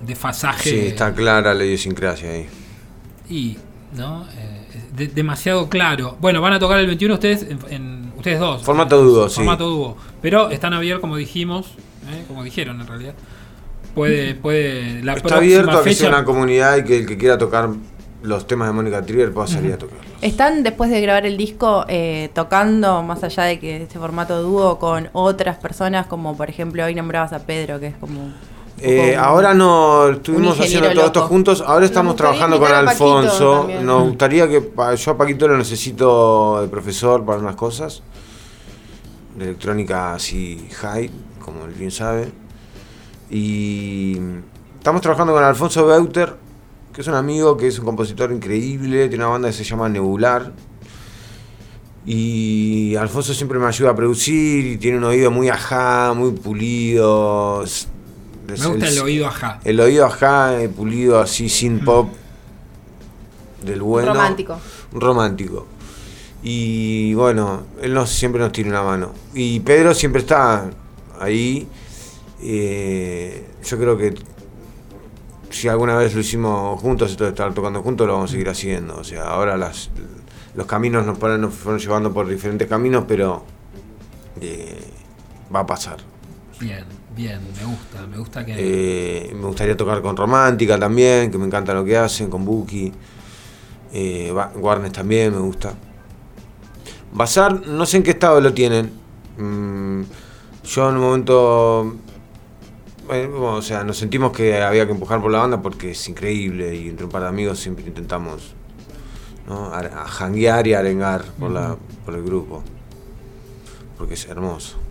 un 0.00 0.06
desfasaje. 0.06 0.70
Sí, 0.70 0.78
está 0.88 1.12
clara 1.14 1.54
la 1.54 1.64
idiosincrasia 1.64 2.30
ahí. 2.30 2.46
Y, 3.30 3.56
¿no? 3.96 4.26
Eh, 4.36 4.66
de- 4.94 5.08
demasiado 5.08 5.68
claro. 5.70 6.16
Bueno, 6.20 6.40
van 6.42 6.52
a 6.52 6.58
tocar 6.58 6.78
el 6.78 6.86
21 6.86 7.14
ustedes, 7.14 7.42
en, 7.44 7.58
en- 7.70 8.05
ustedes 8.26 8.40
dos. 8.40 8.62
Formato 8.62 9.02
dúo, 9.02 9.28
sí. 9.28 9.36
Formato 9.36 9.68
dúo. 9.68 9.96
Pero 10.20 10.50
están 10.50 10.72
abiertos, 10.72 11.00
como 11.00 11.16
dijimos, 11.16 11.66
¿eh? 12.10 12.24
como 12.26 12.42
dijeron 12.42 12.80
en 12.80 12.86
realidad. 12.86 13.14
Puede, 13.94 14.34
puede, 14.34 15.02
la 15.02 15.14
Está 15.14 15.36
abierto 15.36 15.78
a 15.78 15.84
que 15.84 15.94
sea 15.94 16.08
una 16.08 16.24
comunidad 16.24 16.76
y 16.76 16.84
que 16.84 16.98
el 16.98 17.06
que 17.06 17.16
quiera 17.16 17.38
tocar 17.38 17.70
los 18.22 18.46
temas 18.46 18.68
de 18.68 18.74
Mónica 18.74 19.00
Trigger 19.02 19.32
pueda 19.32 19.46
salir 19.46 19.72
a 19.74 19.78
tocarlos. 19.78 20.04
¿Están 20.20 20.62
después 20.64 20.90
de 20.90 21.00
grabar 21.00 21.24
el 21.24 21.36
disco 21.36 21.84
eh, 21.88 22.30
tocando, 22.34 23.02
más 23.02 23.22
allá 23.22 23.44
de 23.44 23.58
que 23.58 23.82
este 23.82 23.98
formato 23.98 24.42
dúo, 24.42 24.78
con 24.78 25.08
otras 25.12 25.56
personas, 25.58 26.06
como 26.06 26.36
por 26.36 26.50
ejemplo 26.50 26.84
hoy 26.84 26.94
nombrabas 26.94 27.32
a 27.32 27.46
Pedro, 27.46 27.78
que 27.78 27.86
es 27.86 27.96
como... 27.96 28.32
Eh, 28.78 29.16
ahora 29.16 29.54
no 29.54 30.08
estuvimos 30.10 30.60
haciendo 30.60 30.92
todo 30.92 31.06
esto 31.06 31.22
juntos, 31.22 31.64
ahora 31.66 31.86
estamos 31.86 32.14
trabajando 32.14 32.58
con 32.58 32.68
Paquito 32.68 32.90
Alfonso. 32.90 33.68
Nos 33.82 34.08
gustaría 34.08 34.48
que 34.48 34.70
yo 34.96 35.10
a 35.10 35.16
Paquito 35.16 35.48
lo 35.48 35.56
necesito 35.56 36.60
de 36.60 36.68
profesor 36.68 37.24
para 37.24 37.38
unas 37.38 37.56
cosas. 37.56 38.02
De 39.34 39.44
electrónica 39.44 40.14
así 40.14 40.68
high, 40.80 41.10
como 41.42 41.64
él 41.64 41.72
bien 41.72 41.90
sabe. 41.90 42.30
Y 43.30 44.18
estamos 44.76 45.00
trabajando 45.00 45.32
con 45.32 45.42
Alfonso 45.42 45.86
Beuter, 45.86 46.34
que 46.92 47.00
es 47.00 47.06
un 47.06 47.14
amigo 47.14 47.56
que 47.56 47.68
es 47.68 47.78
un 47.78 47.84
compositor 47.86 48.30
increíble, 48.30 49.08
tiene 49.08 49.24
una 49.24 49.32
banda 49.32 49.48
que 49.48 49.54
se 49.54 49.64
llama 49.64 49.88
Nebular. 49.88 50.52
Y 52.04 52.94
Alfonso 52.94 53.34
siempre 53.34 53.58
me 53.58 53.66
ayuda 53.66 53.90
a 53.90 53.96
producir 53.96 54.66
y 54.66 54.76
tiene 54.76 54.98
un 54.98 55.04
oído 55.04 55.30
muy 55.30 55.48
ajá, 55.48 56.12
muy 56.14 56.30
pulido. 56.30 57.64
Me 58.46 58.66
gusta 58.66 58.88
el 58.88 58.98
oído 59.00 59.26
ajá. 59.26 59.60
El 59.64 59.80
oído 59.80 60.06
ajá, 60.06 60.60
eh, 60.60 60.68
pulido 60.68 61.18
así, 61.20 61.48
sin 61.48 61.84
pop. 61.84 62.10
Del 63.62 63.82
bueno. 63.82 64.12
Romántico. 64.12 64.58
Un 64.92 65.00
romántico. 65.00 65.66
Y 66.42 67.14
bueno, 67.14 67.64
él 67.82 67.92
nos, 67.94 68.10
siempre 68.10 68.40
nos 68.40 68.52
tiene 68.52 68.70
una 68.70 68.82
mano. 68.82 69.12
Y 69.34 69.60
Pedro 69.60 69.94
siempre 69.94 70.20
está 70.20 70.70
ahí. 71.18 71.66
Eh, 72.42 73.44
yo 73.64 73.78
creo 73.78 73.96
que 73.98 74.14
si 75.50 75.68
alguna 75.68 75.96
vez 75.96 76.14
lo 76.14 76.20
hicimos 76.20 76.80
juntos, 76.80 77.10
esto 77.10 77.24
de 77.24 77.30
estar 77.30 77.52
tocando 77.54 77.82
juntos, 77.82 78.06
lo 78.06 78.12
vamos 78.12 78.30
a 78.30 78.32
seguir 78.32 78.48
haciendo. 78.48 78.96
O 78.96 79.04
sea, 79.04 79.24
ahora 79.24 79.56
las, 79.56 79.90
los 80.54 80.66
caminos 80.66 81.04
nos, 81.04 81.18
ponen- 81.18 81.40
nos 81.40 81.54
fueron 81.54 81.80
llevando 81.80 82.12
por 82.12 82.28
diferentes 82.28 82.68
caminos, 82.68 83.04
pero 83.08 83.42
eh, 84.40 84.78
va 85.52 85.60
a 85.60 85.66
pasar. 85.66 85.96
Bien, 86.60 86.84
bien, 87.16 87.40
me 87.58 87.64
gusta, 87.64 88.06
me 88.06 88.18
gusta 88.18 88.44
que. 88.44 88.54
Eh, 88.56 89.34
me 89.34 89.46
gustaría 89.46 89.76
tocar 89.76 90.02
con 90.02 90.16
Romántica 90.16 90.78
también, 90.78 91.30
que 91.30 91.38
me 91.38 91.46
encanta 91.46 91.72
lo 91.72 91.84
que 91.84 91.96
hacen, 91.96 92.28
con 92.28 92.44
Buki. 92.44 92.92
Eh, 93.92 94.32
Warnes 94.56 94.92
también 94.92 95.32
me 95.32 95.40
gusta. 95.40 95.72
Bazar, 97.12 97.66
no 97.66 97.86
sé 97.86 97.96
en 97.96 98.02
qué 98.02 98.10
estado 98.10 98.40
lo 98.40 98.52
tienen. 98.52 98.92
Mm, 99.38 100.02
yo 100.64 100.90
en 100.90 100.96
un 100.96 101.00
momento. 101.00 101.96
bueno, 103.06 103.54
o 103.54 103.62
sea, 103.62 103.82
nos 103.82 103.96
sentimos 103.96 104.32
que 104.32 104.62
había 104.62 104.84
que 104.84 104.92
empujar 104.92 105.22
por 105.22 105.32
la 105.32 105.38
banda 105.38 105.62
porque 105.62 105.92
es 105.92 106.08
increíble 106.08 106.74
y 106.74 106.88
entre 106.88 107.06
un 107.06 107.10
par 107.10 107.22
de 107.22 107.28
amigos 107.28 107.58
siempre 107.58 107.86
intentamos 107.86 108.54
¿no? 109.48 109.72
a, 109.72 109.78
a 109.78 110.06
janguear 110.06 110.66
y 110.66 110.74
arengar 110.74 111.24
por, 111.38 111.50
la, 111.50 111.76
por 112.04 112.14
el 112.14 112.22
grupo. 112.22 112.62
Porque 113.96 114.14
es 114.14 114.26
hermoso. 114.26 114.85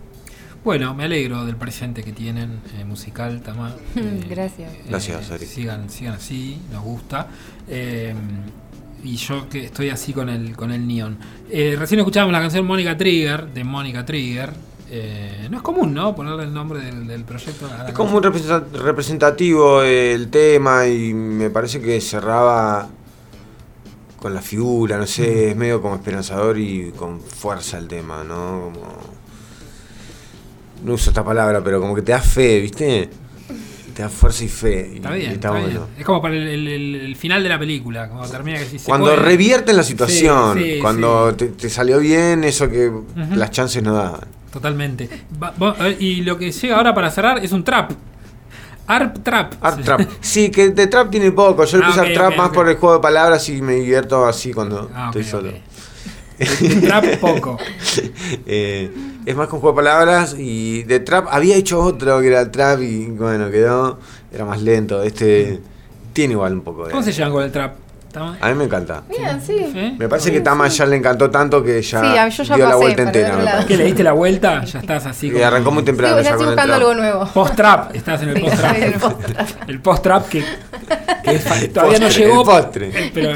Bueno, 0.66 0.96
me 0.96 1.04
alegro 1.04 1.46
del 1.46 1.54
presente 1.54 2.02
que 2.02 2.10
tienen 2.10 2.60
eh, 2.76 2.84
musical, 2.84 3.40
Tama. 3.40 3.72
Eh, 3.94 4.26
Gracias. 4.28 4.72
Gracias, 4.88 5.30
Ari. 5.30 5.46
Sigan, 5.46 5.88
sigan 5.88 6.14
así, 6.14 6.60
nos 6.72 6.82
gusta. 6.82 7.28
Eh, 7.68 8.12
y 9.04 9.14
yo 9.14 9.48
que 9.48 9.66
estoy 9.66 9.90
así 9.90 10.12
con 10.12 10.28
el, 10.28 10.56
con 10.56 10.72
el 10.72 10.84
neon. 10.84 11.18
Eh, 11.48 11.76
recién 11.78 12.00
escuchábamos 12.00 12.32
la 12.32 12.40
canción 12.40 12.66
Mónica 12.66 12.96
Trigger, 12.96 13.46
de 13.46 13.62
Mónica 13.62 14.04
Trigger. 14.04 14.54
Eh, 14.90 15.46
no 15.52 15.58
es 15.58 15.62
común, 15.62 15.94
¿no? 15.94 16.16
Ponerle 16.16 16.42
el 16.42 16.52
nombre 16.52 16.80
del, 16.80 17.06
del 17.06 17.22
proyecto. 17.22 17.66
a 17.72 17.84
la 17.84 17.88
Es 17.90 17.94
como 17.94 18.10
muy 18.10 18.20
representativo 18.20 19.84
el 19.84 20.30
tema 20.30 20.88
y 20.88 21.14
me 21.14 21.48
parece 21.48 21.80
que 21.80 22.00
cerraba 22.00 22.88
con 24.18 24.34
la 24.34 24.42
figura, 24.42 24.98
no 24.98 25.06
sé, 25.06 25.50
es 25.50 25.56
medio 25.56 25.80
como 25.80 25.94
esperanzador 25.94 26.58
y 26.58 26.90
con 26.90 27.20
fuerza 27.20 27.78
el 27.78 27.86
tema, 27.86 28.24
¿no? 28.24 28.72
Como... 28.74 29.25
No 30.84 30.94
uso 30.94 31.10
esta 31.10 31.24
palabra, 31.24 31.62
pero 31.64 31.80
como 31.80 31.94
que 31.94 32.02
te 32.02 32.12
da 32.12 32.20
fe, 32.20 32.60
¿viste? 32.60 33.08
Te 33.94 34.02
da 34.02 34.08
fuerza 34.10 34.44
y 34.44 34.48
fe. 34.48 34.96
Está 34.96 35.10
bien, 35.12 35.30
y 35.30 35.34
está 35.34 35.50
bueno. 35.50 35.66
bien. 35.68 35.80
Es 35.98 36.04
como 36.04 36.20
para 36.20 36.34
el, 36.34 36.46
el- 36.68 36.94
el- 36.96 37.16
final 37.16 37.42
de 37.42 37.48
la 37.48 37.58
película, 37.58 38.08
cuando 38.08 38.28
termina 38.28 38.58
que 38.58 38.66
se 38.78 38.78
Cuando 38.84 39.06
puede. 39.06 39.16
revierten 39.22 39.74
la 39.76 39.82
situación, 39.82 40.58
Sí, 40.58 40.72
sí, 40.74 40.78
cuando 40.80 41.30
sí. 41.30 41.36
Te, 41.36 41.46
te 41.48 41.70
salió 41.70 41.98
bien 41.98 42.44
eso 42.44 42.68
que 42.68 42.92
las 43.34 43.50
chances 43.50 43.82
no 43.82 43.94
daban. 43.94 44.20
Totalmente. 44.52 45.08
Eh, 45.80 45.96
y 45.98 46.16
lo 46.22 46.36
que 46.38 46.52
llega 46.52 46.76
ahora 46.76 46.94
para 46.94 47.10
cerrar 47.10 47.42
es 47.44 47.52
un 47.52 47.64
trap. 47.64 47.92
Arp 48.88 49.22
Trap. 49.24 49.54
Art 49.62 49.82
Trap. 49.82 50.00
Sí, 50.20 50.50
que 50.50 50.70
de 50.70 50.86
Trap 50.86 51.10
tiene 51.10 51.32
poco. 51.32 51.64
Yo 51.64 51.78
le 51.78 51.84
Ah, 51.84 51.86
puse 51.88 52.00
ok, 52.00 52.06
Art 52.06 52.14
Trap 52.14 52.30
ok, 52.32 52.36
más 52.38 52.48
ok. 52.48 52.54
por 52.54 52.68
el 52.68 52.76
juego 52.76 52.94
de 52.96 53.00
palabras 53.02 53.48
y 53.48 53.60
me 53.62 53.74
divierto 53.76 54.26
así 54.26 54.52
cuando 54.52 54.90
Ah, 54.94 55.06
estoy 55.06 55.24
solo. 55.24 55.52
trap 56.82 57.16
poco. 57.18 57.58
Eh, 58.46 58.90
es 59.26 59.34
más 59.36 59.48
con 59.48 59.60
juego 59.60 59.74
de 59.74 59.84
palabras 59.84 60.36
y 60.38 60.84
de 60.84 61.00
trap 61.00 61.26
había 61.30 61.56
hecho 61.56 61.80
otro 61.80 62.20
que 62.20 62.28
era 62.28 62.50
trap 62.50 62.80
y 62.80 63.06
bueno, 63.06 63.50
quedó, 63.50 63.98
era 64.32 64.44
más 64.44 64.62
lento. 64.62 65.02
Este 65.02 65.60
tiene 66.12 66.34
igual 66.34 66.54
un 66.54 66.60
poco 66.62 66.86
de... 66.86 66.92
¿Cómo 66.92 67.02
se 67.02 67.12
llevan 67.12 67.32
con 67.32 67.42
el 67.42 67.50
trap? 67.50 67.85
¿Tama? 68.16 68.38
A 68.40 68.48
mí 68.48 68.54
me 68.54 68.64
encanta. 68.64 69.02
Bien, 69.10 69.38
sí. 69.46 69.58
¿Sí? 69.74 69.94
Me 69.98 70.08
parece 70.08 70.32
que 70.32 70.40
Tama 70.40 70.68
ya 70.68 70.86
le 70.86 70.96
encantó 70.96 71.28
tanto 71.30 71.62
que 71.62 71.82
ya, 71.82 72.00
Sí, 72.00 72.06
a- 72.18 72.28
yo 72.28 72.42
ya 72.44 72.56
dio 72.56 72.66
la 72.66 72.76
vuelta 72.76 73.02
entera. 73.02 73.64
¿Qué 73.68 73.76
le 73.76 73.84
diste 73.84 74.02
la 74.02 74.12
vuelta? 74.12 74.64
Ya 74.64 74.78
estás 74.80 75.04
así 75.04 75.28
Y 75.28 75.42
arrancó 75.42 75.70
muy 75.70 75.82
temprano 75.82 76.16
Sí, 76.16 76.24
ya 76.24 76.30
estoy 76.30 76.46
buscando 76.46 76.74
algo 76.76 76.94
nuevo. 76.94 77.26
Post-trap. 77.34 77.94
Estás 77.94 78.22
en 78.22 78.30
el 78.30 78.36
Sí, 78.38 78.42
post-trap. 78.42 79.68
el 79.68 79.80
post-trap. 79.80 80.28
Que, 80.30 80.42
que 81.24 81.34
es 81.34 81.72
todavía 81.74 81.98
no 81.98 82.08
llegó. 82.08 82.40
el 82.40 82.46
postre. 82.46 82.88
eh, 82.94 83.10
Pero 83.12 83.30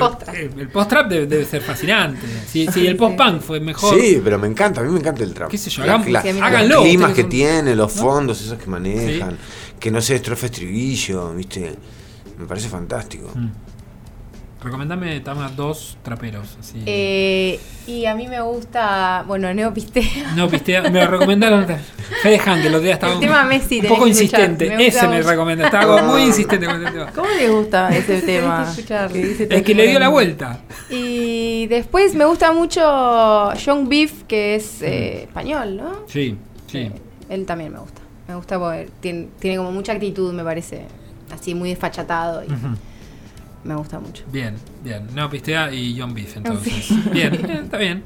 El 0.57 0.69
post-trap. 0.71 1.09
debe, 1.09 1.27
debe 1.27 1.45
ser 1.45 1.61
fascinante. 1.61 2.27
Si, 2.49 2.66
si 2.69 2.87
el 2.87 2.97
post-punk 2.97 3.43
fue 3.43 3.61
mejor. 3.61 4.01
Sí, 4.01 4.19
pero 4.25 4.38
me 4.38 4.47
encanta, 4.47 4.81
a 4.81 4.85
mí 4.85 4.90
me 4.90 5.01
encanta 5.01 5.23
el 5.25 5.35
trap. 5.35 5.51
Qué 5.51 5.59
sé 5.59 5.69
yo, 5.69 5.85
La- 5.85 5.99
la- 5.99 6.23
sí, 6.23 6.33
los 6.69 6.81
climas 6.83 7.12
que 7.12 7.21
son- 7.21 7.31
tiene, 7.31 7.75
los 7.77 7.95
¿no? 7.97 8.03
fondos 8.03 8.40
esos 8.40 8.57
que 8.59 8.66
manejan, 8.71 9.37
que 9.79 9.90
no 9.90 10.01
se 10.01 10.14
estrofe 10.14 10.47
estribillo, 10.47 11.35
¿viste? 11.35 11.75
Me 12.38 12.47
parece 12.47 12.71
fantástico. 12.71 13.31
Mm. 13.35 13.49
Recomendame, 14.62 15.20
Tama, 15.20 15.51
dos 15.57 15.96
traperos. 16.03 16.59
Así. 16.61 16.83
Eh, 16.85 17.59
y 17.87 18.05
a 18.05 18.14
mí 18.14 18.29
me 18.29 18.42
gusta, 18.42 19.25
bueno, 19.27 19.53
Neopistea. 19.55 20.35
No, 20.37 20.49
pistea, 20.51 20.83
me 20.83 21.01
lo 21.03 21.07
recomendaron. 21.07 21.66
Fede 22.23 22.38
Han, 22.44 22.61
que 22.61 22.68
los 22.68 22.83
días 22.83 22.94
estaba 22.94 23.12
El 23.12 23.18
un, 23.18 23.25
tema 23.25 23.44
Messi 23.44 23.81
un 23.81 23.87
poco 23.87 24.07
insistente. 24.07 24.68
me 24.77 24.87
Ese 24.87 25.09
me 25.09 25.23
recomendó. 25.23 25.64
Estaba 25.64 26.03
muy 26.03 26.25
insistente 26.25 26.66
con 26.66 26.83
ese 26.83 26.92
tema. 26.92 27.11
¿Cómo 27.14 27.29
les 27.29 27.51
gusta 27.51 27.88
ese 27.88 28.20
tema? 28.27 28.70
que 28.77 29.49
Es 29.49 29.62
que 29.62 29.75
le 29.75 29.87
dio 29.87 29.99
la 29.99 30.09
vuelta. 30.09 30.61
Y 30.90 31.66
después 31.68 32.14
me 32.14 32.27
gusta 32.27 32.53
mucho 32.53 33.55
Young 33.55 33.88
Beef, 33.88 34.25
que 34.25 34.57
es 34.57 34.83
eh, 34.83 35.23
español, 35.23 35.79
¿no? 35.79 36.03
Sí, 36.07 36.37
sí. 36.66 36.79
Eh, 36.79 36.92
él 37.31 37.46
también 37.46 37.73
me 37.73 37.79
gusta. 37.79 38.03
Me 38.29 38.35
gusta 38.35 38.59
porque 38.59 38.90
tiene, 39.01 39.29
tiene 39.38 39.57
como 39.57 39.73
mucha 39.73 39.92
actitud, 39.92 40.35
me 40.35 40.44
parece. 40.44 40.85
Así 41.33 41.55
muy 41.55 41.70
desfachatado. 41.70 42.44
Y. 42.44 42.49
Me 43.62 43.75
gusta 43.75 44.01
mucho. 44.01 44.25
Bien, 44.33 44.55
bien. 44.83 45.07
No, 45.14 45.29
Pistea 45.29 45.70
y 45.73 45.94
John 45.99 46.14
Beef, 46.14 46.35
entonces. 46.37 46.88
Bien, 47.12 47.31
bien, 47.33 47.51
está 47.64 47.77
bien. 47.77 48.03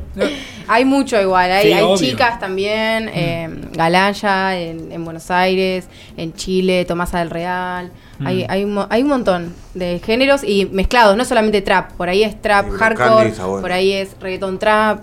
Hay 0.67 0.85
mucho 0.85 1.21
igual, 1.21 1.51
hay, 1.53 1.67
Sí, 1.69 1.73
hay 1.73 1.95
chicas 1.97 2.41
también, 2.41 3.09
eh, 3.15 3.49
Galaya 3.73 4.59
en, 4.61 4.91
en 4.91 5.05
Buenos 5.05 5.31
Aires, 5.31 5.87
en 6.17 6.33
Chile, 6.35 6.85
Tomasa 6.85 7.19
del 7.21 7.31
Real, 7.31 7.91
Mm. 8.19 8.27
hay, 8.29 8.47
hay, 8.49 8.65
un 8.65 8.75
mo- 8.75 8.87
hay 8.91 9.03
un 9.03 9.09
montón 9.09 9.55
de 9.75 10.01
géneros 10.05 10.45
y 10.45 10.67
mezclados, 10.67 11.17
no 11.17 11.25
solamente 11.25 11.63
trap, 11.63 11.93
por 11.95 12.09
ahí 12.09 12.23
es 12.23 12.41
trap 12.41 12.67
Sí, 12.67 12.77
hardcore, 12.79 13.33
por 13.61 13.73
ahí 13.73 13.93
es 13.93 14.15
reggaeton 14.21 14.59
trap, 14.61 15.03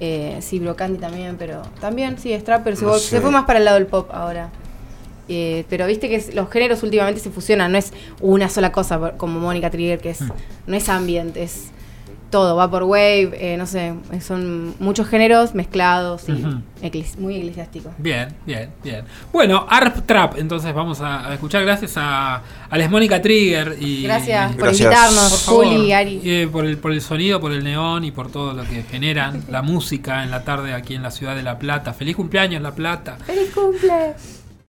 eh, 0.00 0.38
sí, 0.40 0.58
Brocandi 0.58 0.98
también, 0.98 1.36
pero 1.38 1.62
también 1.80 2.18
sí 2.18 2.32
es 2.32 2.42
trap, 2.42 2.62
pero 2.64 2.74
se, 2.76 2.84
No 2.84 2.94
sé. 2.94 3.10
se 3.10 3.20
fue 3.20 3.30
más 3.30 3.44
para 3.44 3.60
el 3.60 3.64
lado 3.64 3.78
del 3.78 3.86
pop 3.86 4.10
ahora. 4.12 4.48
Eh, 5.28 5.64
pero 5.68 5.86
viste 5.86 6.08
que 6.08 6.16
es- 6.16 6.34
los 6.34 6.50
géneros 6.50 6.82
últimamente 6.82 7.20
se 7.20 7.30
fusionan, 7.30 7.72
no 7.72 7.78
es 7.78 7.92
una 8.20 8.48
sola 8.48 8.72
cosa 8.72 9.12
como 9.16 9.38
Mónica 9.40 9.70
Trigger, 9.70 9.98
que 10.00 10.10
es 10.10 10.20
Mm. 10.22 10.30
no 10.68 10.76
es 10.76 10.88
ambient, 10.88 11.36
es 11.36 11.70
todo, 12.30 12.56
Vaporwave, 12.56 13.30
eh, 13.40 13.56
no 13.56 13.66
sé, 13.66 13.94
son 14.20 14.74
muchos 14.80 15.06
géneros 15.08 15.54
mezclados 15.54 16.28
y 16.28 16.44
muy 17.18 17.36
eclesiásticos. 17.36 17.90
Bien, 17.96 18.28
bien, 18.44 18.68
bien. 18.84 19.04
Bueno, 19.32 19.66
Arp 19.68 20.04
Trap, 20.04 20.36
entonces 20.38 20.74
vamos 20.74 21.00
a, 21.00 21.26
a 21.30 21.32
escuchar 21.34 21.64
gracias 21.64 21.94
a, 21.96 22.42
a 22.68 22.76
Les 22.76 22.90
Mónica 22.90 23.22
Trigger 23.22 23.76
y 23.80 24.02
Gracias 24.02 24.52
por 24.52 24.64
Gracias. 24.64 24.80
invitarnos, 24.82 25.30
por 25.30 25.38
favor, 25.38 25.66
Juli, 25.68 25.92
Ari. 25.94 26.20
eh, 26.22 26.48
por, 26.52 26.66
el, 26.66 26.76
por 26.76 26.92
el 26.92 27.00
sonido, 27.00 27.40
por 27.40 27.50
el 27.52 27.64
neón 27.64 28.04
y 28.04 28.10
por 28.10 28.30
todo 28.30 28.52
lo 28.52 28.62
que 28.64 28.82
generan, 28.82 29.44
la 29.48 29.62
música 29.72 30.22
en 30.22 30.30
la 30.30 30.44
tarde 30.44 30.74
aquí 30.74 30.94
en 30.96 31.02
la 31.02 31.10
ciudad 31.10 31.34
de 31.34 31.42
La 31.42 31.58
Plata. 31.58 31.94
Feliz 31.94 32.14
cumpleaños 32.14 32.60
La 32.60 32.72
Plata. 32.72 33.16
¡Feliz 33.24 33.50
cumple! 33.54 34.14